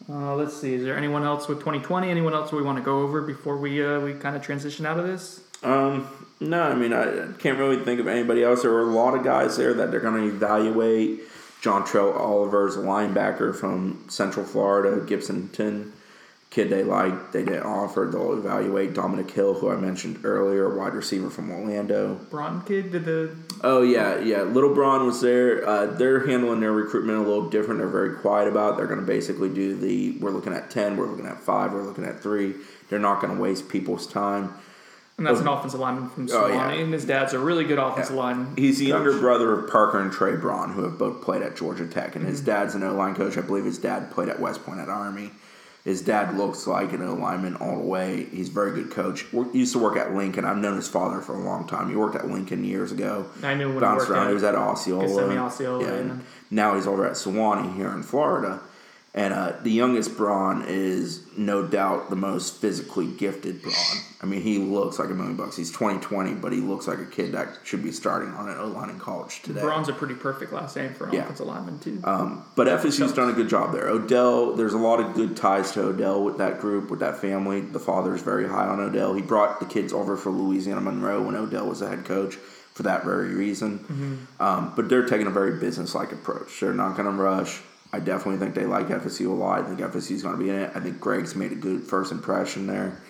[0.08, 0.74] Uh, let's see.
[0.74, 2.10] Is there anyone else with 2020?
[2.10, 4.98] Anyone else we want to go over before we uh, we kind of transition out
[4.98, 5.40] of this?
[5.64, 6.08] Um,
[6.40, 8.62] no, I mean I can't really think of anybody else.
[8.62, 11.20] There were a lot of guys there that they're going to evaluate.
[11.60, 15.92] John Trell Oliver's a linebacker from Central Florida, Gibsonton.
[16.50, 18.08] Kid they like, they didn't offer.
[18.12, 22.14] They'll evaluate Dominic Hill, who I mentioned earlier, wide receiver from Orlando.
[22.30, 24.42] Braun kid did the Oh yeah, yeah.
[24.42, 25.66] Little Braun was there.
[25.66, 27.80] Uh, they're handling their recruitment a little different.
[27.80, 28.74] They're very quiet about.
[28.74, 28.76] It.
[28.76, 30.18] They're going to basically do the.
[30.18, 30.96] We're looking at ten.
[30.96, 31.72] We're looking at five.
[31.72, 32.54] We're looking at three.
[32.88, 34.54] They're not going to waste people's time.
[35.16, 35.42] And that's oh.
[35.42, 36.82] an offensive lineman from Oh, Suwannee, yeah.
[36.82, 38.54] and his dad's a really good offensive lineman.
[38.56, 41.86] He's the younger brother of Parker and Trey Braun, who have both played at Georgia
[41.86, 42.50] Tech, and his mm-hmm.
[42.50, 43.38] dad's an O line coach.
[43.38, 45.30] I believe his dad played at West Point at Army.
[45.84, 48.24] His dad looks like an O lineman all the way.
[48.24, 49.26] He's a very good coach.
[49.52, 50.46] Used to work at Lincoln.
[50.46, 51.90] I've known his father for a long time.
[51.90, 53.26] He worked at Lincoln years ago.
[53.42, 54.24] I knew when he Bounced worked around.
[54.24, 55.06] at He was at Osceola.
[55.06, 58.60] Kissimmee, Osceola, Yeah, and- now he's over at Suwannee here in Florida.
[59.16, 63.74] And uh, the youngest Braun is no doubt the most physically gifted Braun.
[64.20, 65.56] I mean, he looks like a million bucks.
[65.56, 68.66] He's 2020, but he looks like a kid that should be starting on an O
[68.66, 69.60] line in college today.
[69.60, 71.20] Braun's a pretty perfect last name for an Yeah.
[71.22, 72.00] offensive lineman too.
[72.02, 73.86] Um, but FSU's done a good job there.
[73.88, 77.60] Odell, there's a lot of good ties to Odell with that group, with that family.
[77.60, 79.14] The father's very high on Odell.
[79.14, 82.34] He brought the kids over for Louisiana Monroe when Odell was the head coach
[82.72, 84.26] for that very reason.
[84.40, 86.58] Um, but they're taking a very business-like approach.
[86.58, 87.60] They're not going to rush.
[87.94, 89.60] I definitely think they like FSU a lot.
[89.60, 90.72] I think FSU's going to be in it.
[90.74, 93.00] I think Greg's made a good first impression there.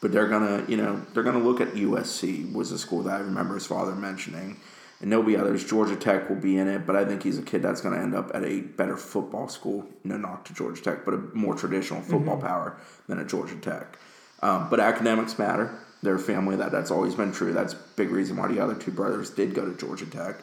[0.00, 3.22] But they're gonna, you know, they're gonna look at USC was a school that I
[3.22, 4.58] remember his father mentioning,
[5.00, 5.62] and there'll be others.
[5.62, 8.14] Georgia Tech will be in it, but I think he's a kid that's gonna end
[8.14, 9.86] up at a better football school.
[10.02, 13.98] No knock to Georgia Tech, but a more traditional football power than at Georgia Tech.
[14.42, 15.78] Um, but academics matter.
[16.02, 17.52] They're family that that's always been true.
[17.52, 20.36] That's a big reason why the other two brothers did go to Georgia Tech,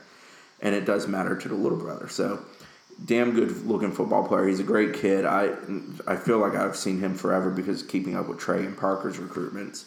[0.61, 2.07] and it does matter to the little brother.
[2.09, 2.45] So
[3.03, 4.47] damn good looking football player.
[4.47, 5.25] He's a great kid.
[5.25, 5.53] I
[6.07, 9.85] I feel like I've seen him forever because keeping up with Trey and Parker's recruitments,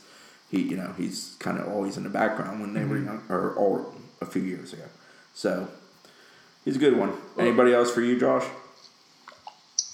[0.51, 3.07] he you know he's kind of always in the background when they were mm-hmm.
[3.07, 4.85] young or, or a few years ago.
[5.35, 5.69] So
[6.65, 7.15] he's a good one.
[7.39, 8.47] Anybody else for you, Josh?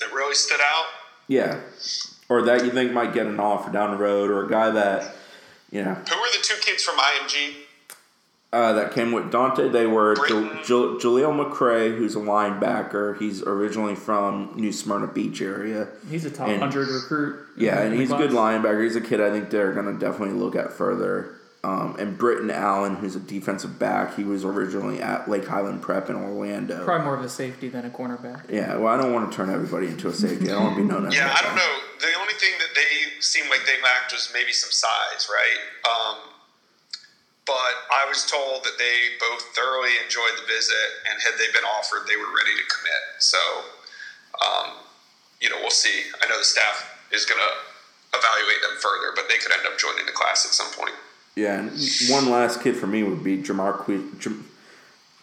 [0.01, 0.87] That really stood out.
[1.29, 1.61] Yeah,
[2.29, 5.15] or that you think might get an offer down the road, or a guy that
[5.71, 7.66] you know Who were the two kids from IMG?
[8.53, 9.69] Uh, that came with Dante.
[9.69, 10.49] They were Jal- Britton.
[10.99, 13.19] Jaleel McCray, who's a linebacker.
[13.19, 15.89] He's originally from New Smyrna Beach area.
[16.09, 17.45] He's a top and- hundred recruit.
[17.57, 18.83] Yeah, and he's a good linebacker.
[18.85, 21.33] He's a kid I think they're going to definitely look at further.
[21.65, 26.09] Um, and Britton Allen, who's a defensive back, he was originally at Lake Highland Prep
[26.09, 26.85] in Orlando.
[26.85, 28.49] Probably more of a safety than a cornerback.
[28.49, 30.47] Yeah, well, I don't want to turn everybody into a safety.
[30.49, 31.59] I don't want to be known as Yeah, I don't guy.
[31.59, 31.79] know.
[31.99, 35.91] The only thing that they seemed like they lacked was maybe some size, right?
[35.91, 36.17] Um,
[37.47, 41.65] but I was told that they both thoroughly enjoyed the visit, and had they been
[41.65, 43.03] offered, they were ready to commit.
[43.19, 43.39] So,
[44.43, 44.83] um,
[45.41, 46.11] you know, we'll see.
[46.21, 49.79] I know the staff is going to evaluate them further, but they could end up
[49.79, 50.95] joining the class at some point.
[51.37, 51.71] Yeah, and
[52.09, 54.19] one last kid for me would be Jamarquis.
[54.19, 54.49] Jam,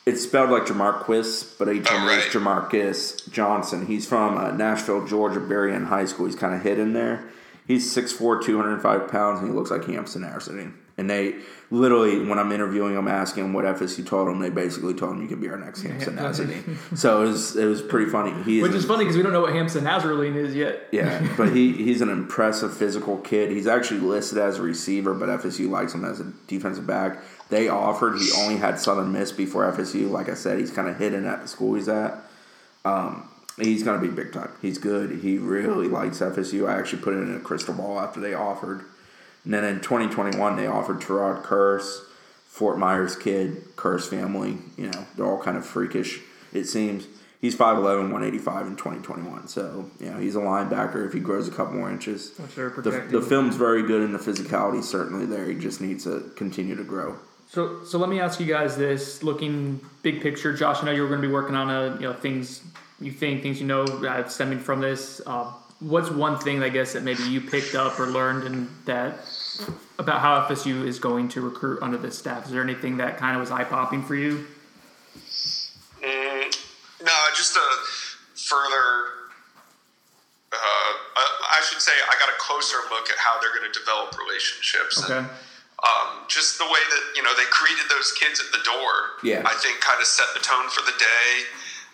[0.05, 3.87] it's spelled like Jamarquis, but he told me it's Johnson.
[3.87, 6.27] He's from uh, Nashville, Georgia, Berrien High School.
[6.27, 7.29] He's kind of hidden there.
[7.65, 10.73] He's 6'4", 205 pounds, and he looks like Hamsah Nasirildeen.
[10.97, 11.35] And they
[11.73, 15.21] literally, when I'm interviewing him, asking him what FSU told him, they basically told him
[15.23, 16.97] you could be our next Hamsah Nasirildeen.
[16.97, 18.31] so it was it was pretty funny.
[18.43, 20.87] He Which an- is funny because we don't know what Hamsah Nasirildeen is yet.
[20.91, 23.51] yeah, but he, he's an impressive physical kid.
[23.51, 27.17] He's actually listed as a receiver, but FSU likes him as a defensive back.
[27.49, 28.19] They offered.
[28.19, 30.09] He only had Southern Miss before FSU.
[30.09, 32.15] Like I said, he's kind of hidden at the school he's at.
[32.85, 34.51] Um, he's going to be big time.
[34.61, 35.21] He's good.
[35.21, 36.69] He really likes FSU.
[36.69, 38.85] I actually put it in a crystal ball after they offered.
[39.43, 42.05] And then in 2021, they offered Terod Curse,
[42.47, 44.57] Fort Myers kid, Curse family.
[44.77, 46.21] You know, they're all kind of freakish,
[46.53, 47.07] it seems.
[47.41, 49.49] He's 5'11, 185 in 2021.
[49.49, 52.31] So, you know, he's a linebacker if he grows a couple more inches.
[52.31, 55.45] The, the film's very good and the physicality certainly there.
[55.49, 57.17] He just needs to continue to grow.
[57.49, 61.01] So, so let me ask you guys this: looking big picture, Josh, I know you
[61.01, 62.63] were going to be working on a, you know, things
[62.99, 65.21] you think, things you know, uh, stemming from this.
[65.25, 65.51] Uh,
[65.83, 69.19] what's one thing, I guess, that maybe you picked up or learned, and that
[69.99, 72.45] about how FSU is going to recruit under this staff?
[72.45, 74.47] Is there anything that kind of was eye popping for you?
[76.01, 76.49] Mm,
[77.03, 77.67] no, just a
[78.35, 79.29] further.
[80.51, 83.77] Uh, I I should say I got a closer look at how they're going to
[83.77, 85.03] develop relationships.
[85.03, 85.17] Okay.
[85.17, 85.27] And,
[85.83, 89.19] um, just the way that you know they greeted those kids at the door.
[89.21, 89.43] Yeah.
[89.43, 91.29] I think kind of set the tone for the day.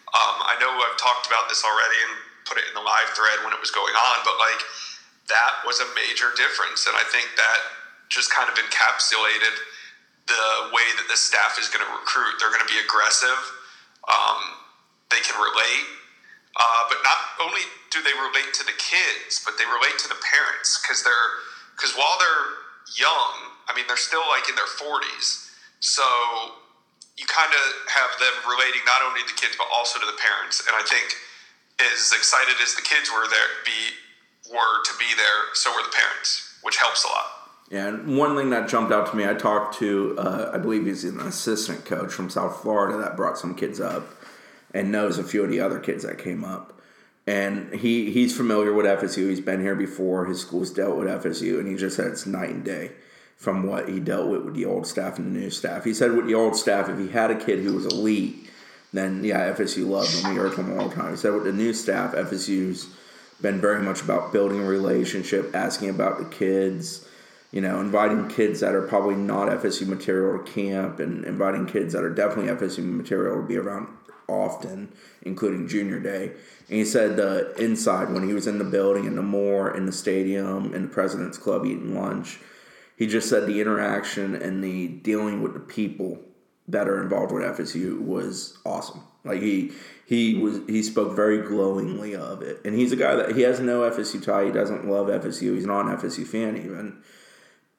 [0.09, 3.45] Um, I know I've talked about this already and put it in the live thread
[3.45, 4.61] when it was going on, but like
[5.29, 7.59] that was a major difference, and I think that
[8.09, 9.53] just kind of encapsulated
[10.25, 12.41] the way that the staff is going to recruit.
[12.41, 13.37] They're going to be aggressive.
[14.09, 14.57] Um,
[15.13, 15.85] they can relate,
[16.57, 20.17] uh, but not only do they relate to the kids, but they relate to the
[20.21, 21.29] parents because they're
[21.77, 22.45] because while they're
[22.97, 26.05] young, I mean they're still like in their forties, so
[27.17, 30.17] you kind of have them relating not only to the kids but also to the
[30.17, 30.63] parents.
[30.63, 31.13] And I think
[31.79, 35.95] as excited as the kids were there be were to be there, so were the
[35.95, 37.25] parents, which helps a lot.
[37.69, 40.85] Yeah, and one thing that jumped out to me, I talked to, uh, I believe
[40.85, 44.07] he's an assistant coach from South Florida that brought some kids up
[44.73, 46.81] and knows a few of the other kids that came up.
[47.27, 49.29] And he, he's familiar with FSU.
[49.29, 50.25] He's been here before.
[50.25, 52.91] His school's dealt with FSU, and he just said it's night and day
[53.35, 55.83] from what he dealt with with the old staff and the new staff.
[55.83, 58.48] He said with the old staff, if he had a kid who was elite,
[58.93, 60.31] then yeah, FSU loved him.
[60.31, 61.15] We heard from all the time.
[61.15, 62.89] Said with the new staff, FSU's
[63.41, 67.07] been very much about building a relationship, asking about the kids,
[67.51, 71.93] you know, inviting kids that are probably not FSU material to camp, and inviting kids
[71.93, 73.87] that are definitely FSU material to be around
[74.27, 76.31] often, including junior day.
[76.67, 79.85] And he said the inside when he was in the building, in the Moore, in
[79.85, 82.39] the stadium, in the President's Club eating lunch,
[82.95, 86.19] he just said the interaction and the dealing with the people
[86.69, 89.01] that are involved with FSU was awesome.
[89.23, 89.71] Like he
[90.05, 93.59] he was he spoke very glowingly of it, and he's a guy that he has
[93.59, 94.45] no FSU tie.
[94.45, 95.55] He doesn't love FSU.
[95.55, 97.01] He's not an FSU fan even,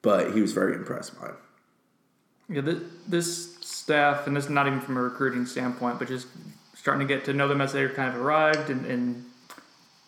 [0.03, 1.31] but he was very impressed by.
[2.49, 6.27] Yeah, this, this staff, and this is not even from a recruiting standpoint, but just
[6.75, 9.25] starting to get to know them as they're kind of arrived, and, and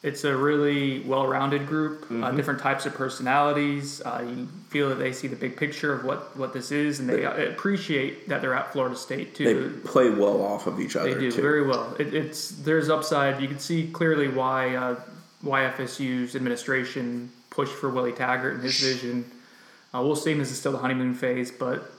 [0.02, 4.02] it's a really well-rounded group, uh, different types of personalities.
[4.04, 7.08] Uh, you feel that they see the big picture of what, what this is, and
[7.08, 11.14] they appreciate that they're at Florida State too They play well off of each other
[11.14, 11.40] They do too.
[11.40, 11.94] very well.
[12.00, 13.40] It, it's there's upside.
[13.40, 14.96] You can see clearly why uh,
[15.40, 19.30] why FSU's administration pushed for Willie Taggart and his vision.
[19.94, 20.34] Uh, we'll see.
[20.34, 21.92] This is still the honeymoon phase, but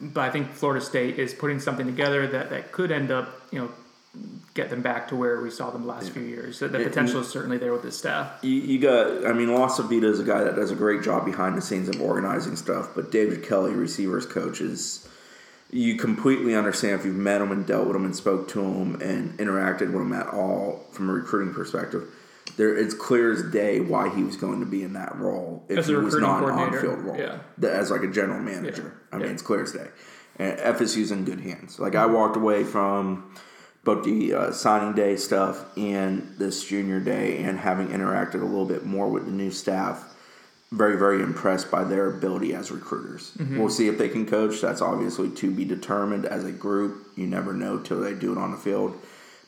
[0.00, 3.60] but I think Florida State is putting something together that, that could end up you
[3.60, 3.70] know
[4.54, 6.58] get them back to where we saw them the last few years.
[6.58, 8.42] So the And- potential is certainly there with this staff.
[8.42, 11.26] You, you got, I mean, Los Avita is a guy that does a great job
[11.26, 15.06] behind the scenes of organizing stuff, but David Kelly, receivers coach, is
[15.70, 19.00] you completely understand if you've met him and dealt with him and spoke to him
[19.00, 22.04] and interacted with him at all from a recruiting perspective.
[22.56, 25.78] There, it's clear as day why he was going to be in that role if
[25.78, 27.40] As he was not an on-field role, yeah.
[27.62, 28.96] As like a general manager.
[29.12, 29.32] I mean, yeah.
[29.32, 29.88] it's clear as day.
[30.38, 31.78] And FSU's in good hands.
[31.78, 33.34] Like I walked away from
[33.86, 38.66] both the uh, signing day stuff and this junior day, and having interacted a little
[38.66, 40.14] bit more with the new staff,
[40.72, 43.32] very very impressed by their ability as recruiters.
[43.38, 44.60] We'll see if they can coach.
[44.60, 47.06] That's obviously to be determined as a group.
[47.16, 48.98] You never know till they do it on the field.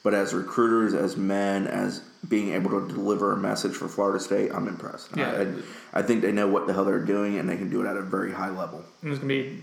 [0.05, 4.53] But as recruiters, as men, as being able to deliver a message for Florida State,
[4.55, 5.11] I'm impressed.
[5.17, 5.31] Yeah.
[5.31, 7.85] I, I, I think they know what the hell they're doing, and they can do
[7.85, 8.85] it at a very high level.
[9.03, 9.61] And there's gonna be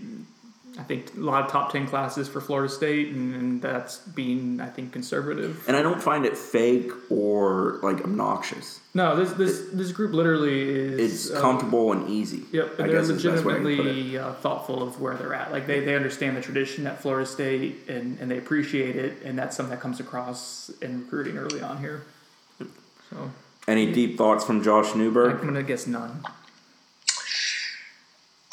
[0.78, 4.60] I think a lot of top ten classes for Florida State, and, and that's being
[4.60, 5.64] I think conservative.
[5.66, 8.80] And I don't find it fake or like obnoxious.
[8.92, 12.42] No, this this this group literally is It's uh, comfortable and easy.
[12.52, 13.76] Yep, I they're guess is the best way to put it.
[13.76, 15.50] legitimately uh, thoughtful of where they're at.
[15.50, 19.38] Like they, they understand the tradition at Florida State and, and they appreciate it, and
[19.38, 22.04] that's something that comes across in recruiting early on here.
[23.10, 23.30] So
[23.66, 25.40] Any deep thoughts from Josh Newberg?
[25.40, 26.22] I'm gonna guess none.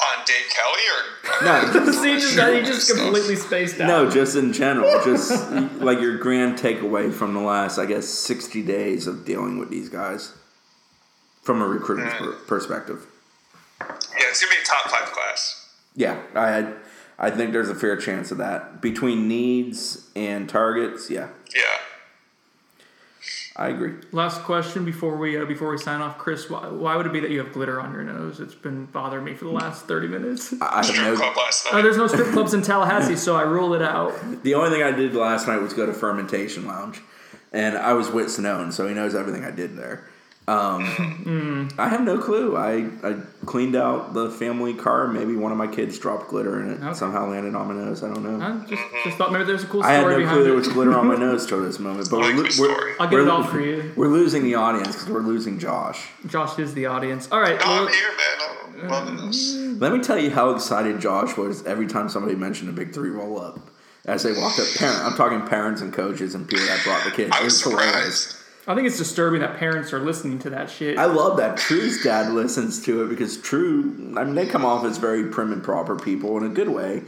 [0.00, 3.88] On Dave Kelly or No, See, he just, he just completely spaced out.
[3.88, 8.62] no, just in general, just like your grand takeaway from the last, I guess, sixty
[8.62, 10.34] days of dealing with these guys,
[11.42, 12.18] from a recruiting mm.
[12.18, 13.06] per- perspective.
[13.80, 13.86] Yeah,
[14.30, 15.72] it's gonna be a top five class.
[15.96, 16.72] Yeah, I
[17.18, 21.10] I think there's a fair chance of that between needs and targets.
[21.10, 21.62] Yeah, Yeah.
[23.56, 23.92] I agree.
[24.10, 26.50] Last question before we uh, before we sign off, Chris.
[26.50, 28.40] Why, why would it be that you have glitter on your nose?
[28.40, 30.52] It's been bothering me for the last thirty minutes.
[30.60, 31.16] I I have Strip no.
[31.16, 34.12] club last Oh, there's no strip clubs in Tallahassee, so I ruled it out.
[34.42, 37.00] The only thing I did last night was go to Fermentation Lounge,
[37.52, 40.04] and I was with Snowden, so he knows everything I did there.
[40.46, 42.54] Um, I have no clue.
[42.54, 43.14] I, I
[43.46, 45.08] cleaned out the family car.
[45.08, 46.82] Maybe one of my kids dropped glitter in it.
[46.82, 46.92] Okay.
[46.94, 48.02] Somehow landed on my nose.
[48.02, 48.44] I don't know.
[48.44, 49.96] I just just thought maybe there's a cool story.
[49.96, 52.10] I story had no behind clue there was glitter on my nose till this moment.
[52.10, 52.68] But we're, Likely lo- story.
[52.68, 53.92] we're, I'll get we're, it all for you.
[53.96, 56.08] We're losing the audience because we're losing Josh.
[56.26, 57.28] Josh is the audience.
[57.32, 57.58] All right.
[57.58, 58.82] No, well- I'm here, man.
[58.82, 59.54] I'm loving this.
[59.80, 63.08] Let me tell you how excited Josh was every time somebody mentioned a big three
[63.10, 63.70] roll up.
[64.04, 67.10] As they walked up, parent, I'm talking parents and coaches and people that brought the
[67.12, 67.30] kids.
[67.34, 68.43] I It was hilarious.
[68.66, 70.98] I think it's disturbing that parents are listening to that shit.
[70.98, 74.84] I love that True's dad listens to it because True, I mean, they come off
[74.84, 77.02] as very prim and proper people in a good way.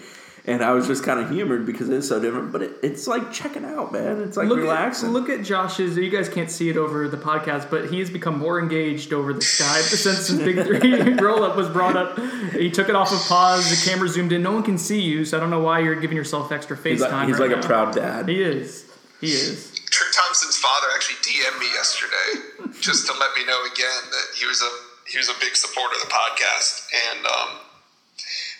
[0.48, 3.32] And I was just kind of humored because it's so different, but it, it's like
[3.32, 4.20] checking out, man.
[4.20, 5.08] It's like look relaxing.
[5.08, 5.96] At, look at Josh's.
[5.96, 9.32] You guys can't see it over the podcast, but he has become more engaged over
[9.32, 12.16] the Skype since his big three roll up was brought up.
[12.52, 13.68] He took it off of pause.
[13.70, 14.44] The camera zoomed in.
[14.44, 16.92] No one can see you, so I don't know why you're giving yourself extra face
[16.92, 17.26] he's like, time.
[17.26, 18.28] he's right like a proud dad.
[18.28, 18.88] He is.
[19.20, 19.75] He is.
[19.96, 22.28] True Thompson's father actually DM'd me yesterday
[22.84, 24.68] just to let me know again that he was a
[25.08, 27.50] he was a big supporter of the podcast, and um,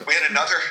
[0.09, 0.57] we had another.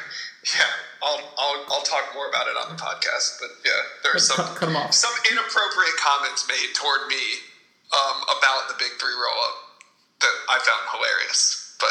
[0.46, 0.62] Yeah,
[1.02, 3.82] I'll, I'll I'll talk more about it on the podcast, but yeah,
[4.22, 4.94] some Cut, cut off.
[4.94, 7.42] some inappropriate comments made toward me
[7.90, 9.58] um, about the big three roll up
[10.22, 11.90] that I found hilarious, but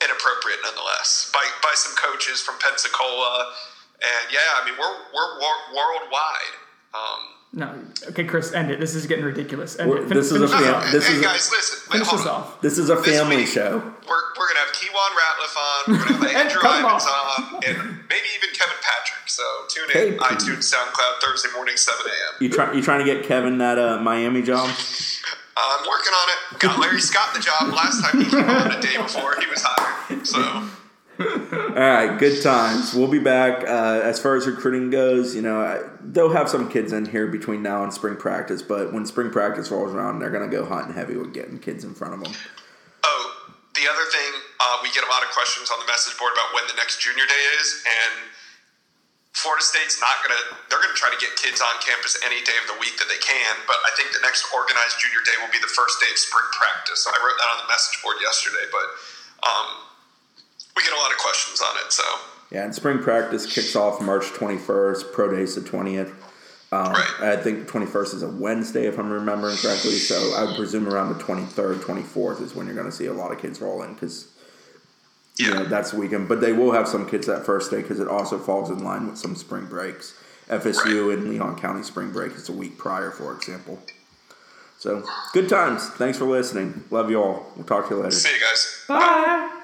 [0.00, 3.52] inappropriate nonetheless by by some coaches from Pensacola,
[4.00, 6.56] and yeah, I mean we're we're wor- worldwide.
[6.96, 7.74] Um, No.
[8.10, 8.78] Okay, Chris, end it.
[8.78, 9.78] This is getting ridiculous.
[9.78, 10.08] End We're- it.
[10.08, 11.78] Fin- this is a finish fam- this hey is a- guys, listen.
[11.90, 12.60] Wait, Finish this off.
[12.60, 13.78] This is a This family week, show.
[13.80, 15.92] We're, we're gonna have Kewan Ratliff on.
[15.98, 17.78] We're gonna have Andrew cut him Ivins on, and
[18.10, 19.28] maybe even Kevin Patrick.
[19.28, 22.34] So tune in Hey, iTunes, SoundCloud, Thursday morning, seven a.m.
[22.40, 24.68] You try, you trying to get Kevin that uh, Miami job?
[25.56, 26.58] I'm working on it.
[26.60, 29.60] Got Larry Scott the job last time he came on a day before he was
[29.64, 30.24] hired.
[30.26, 30.38] So
[31.18, 31.26] All
[31.74, 32.94] right, good times.
[32.94, 33.66] We'll be back.
[33.66, 37.26] Uh, as far as recruiting goes, you know, I, they'll have some kids in here
[37.26, 40.62] between now and spring practice, but when spring practice rolls around, they're going to go
[40.62, 42.30] hot and heavy with getting kids in front of them.
[43.02, 43.22] Oh,
[43.74, 44.30] the other thing,
[44.62, 47.02] uh, we get a lot of questions on the message board about when the next
[47.02, 48.30] junior day is, and
[49.34, 52.46] Florida State's not going to, they're going to try to get kids on campus any
[52.46, 55.34] day of the week that they can, but I think the next organized junior day
[55.42, 57.10] will be the first day of spring practice.
[57.10, 58.86] I wrote that on the message board yesterday, but
[59.42, 59.87] um,
[60.78, 62.04] we get a lot of questions on it, so.
[62.52, 66.14] Yeah, and spring practice kicks off March 21st, pro day's the 20th.
[66.70, 67.14] Um, Right.
[67.20, 69.92] I think 21st is a Wednesday, if I'm remembering correctly.
[69.92, 73.12] So I would presume around the 23rd, 24th is when you're going to see a
[73.12, 74.28] lot of kids roll in because
[75.36, 76.28] you know that's the weekend.
[76.28, 79.06] But they will have some kids that first day because it also falls in line
[79.06, 80.14] with some spring breaks.
[80.48, 83.78] FSU and Leon County spring break is a week prior, for example.
[84.78, 85.88] So good times.
[85.90, 86.84] Thanks for listening.
[86.90, 87.46] Love you all.
[87.56, 88.12] We'll talk to you later.
[88.12, 88.84] See you guys.
[88.88, 89.57] Bye.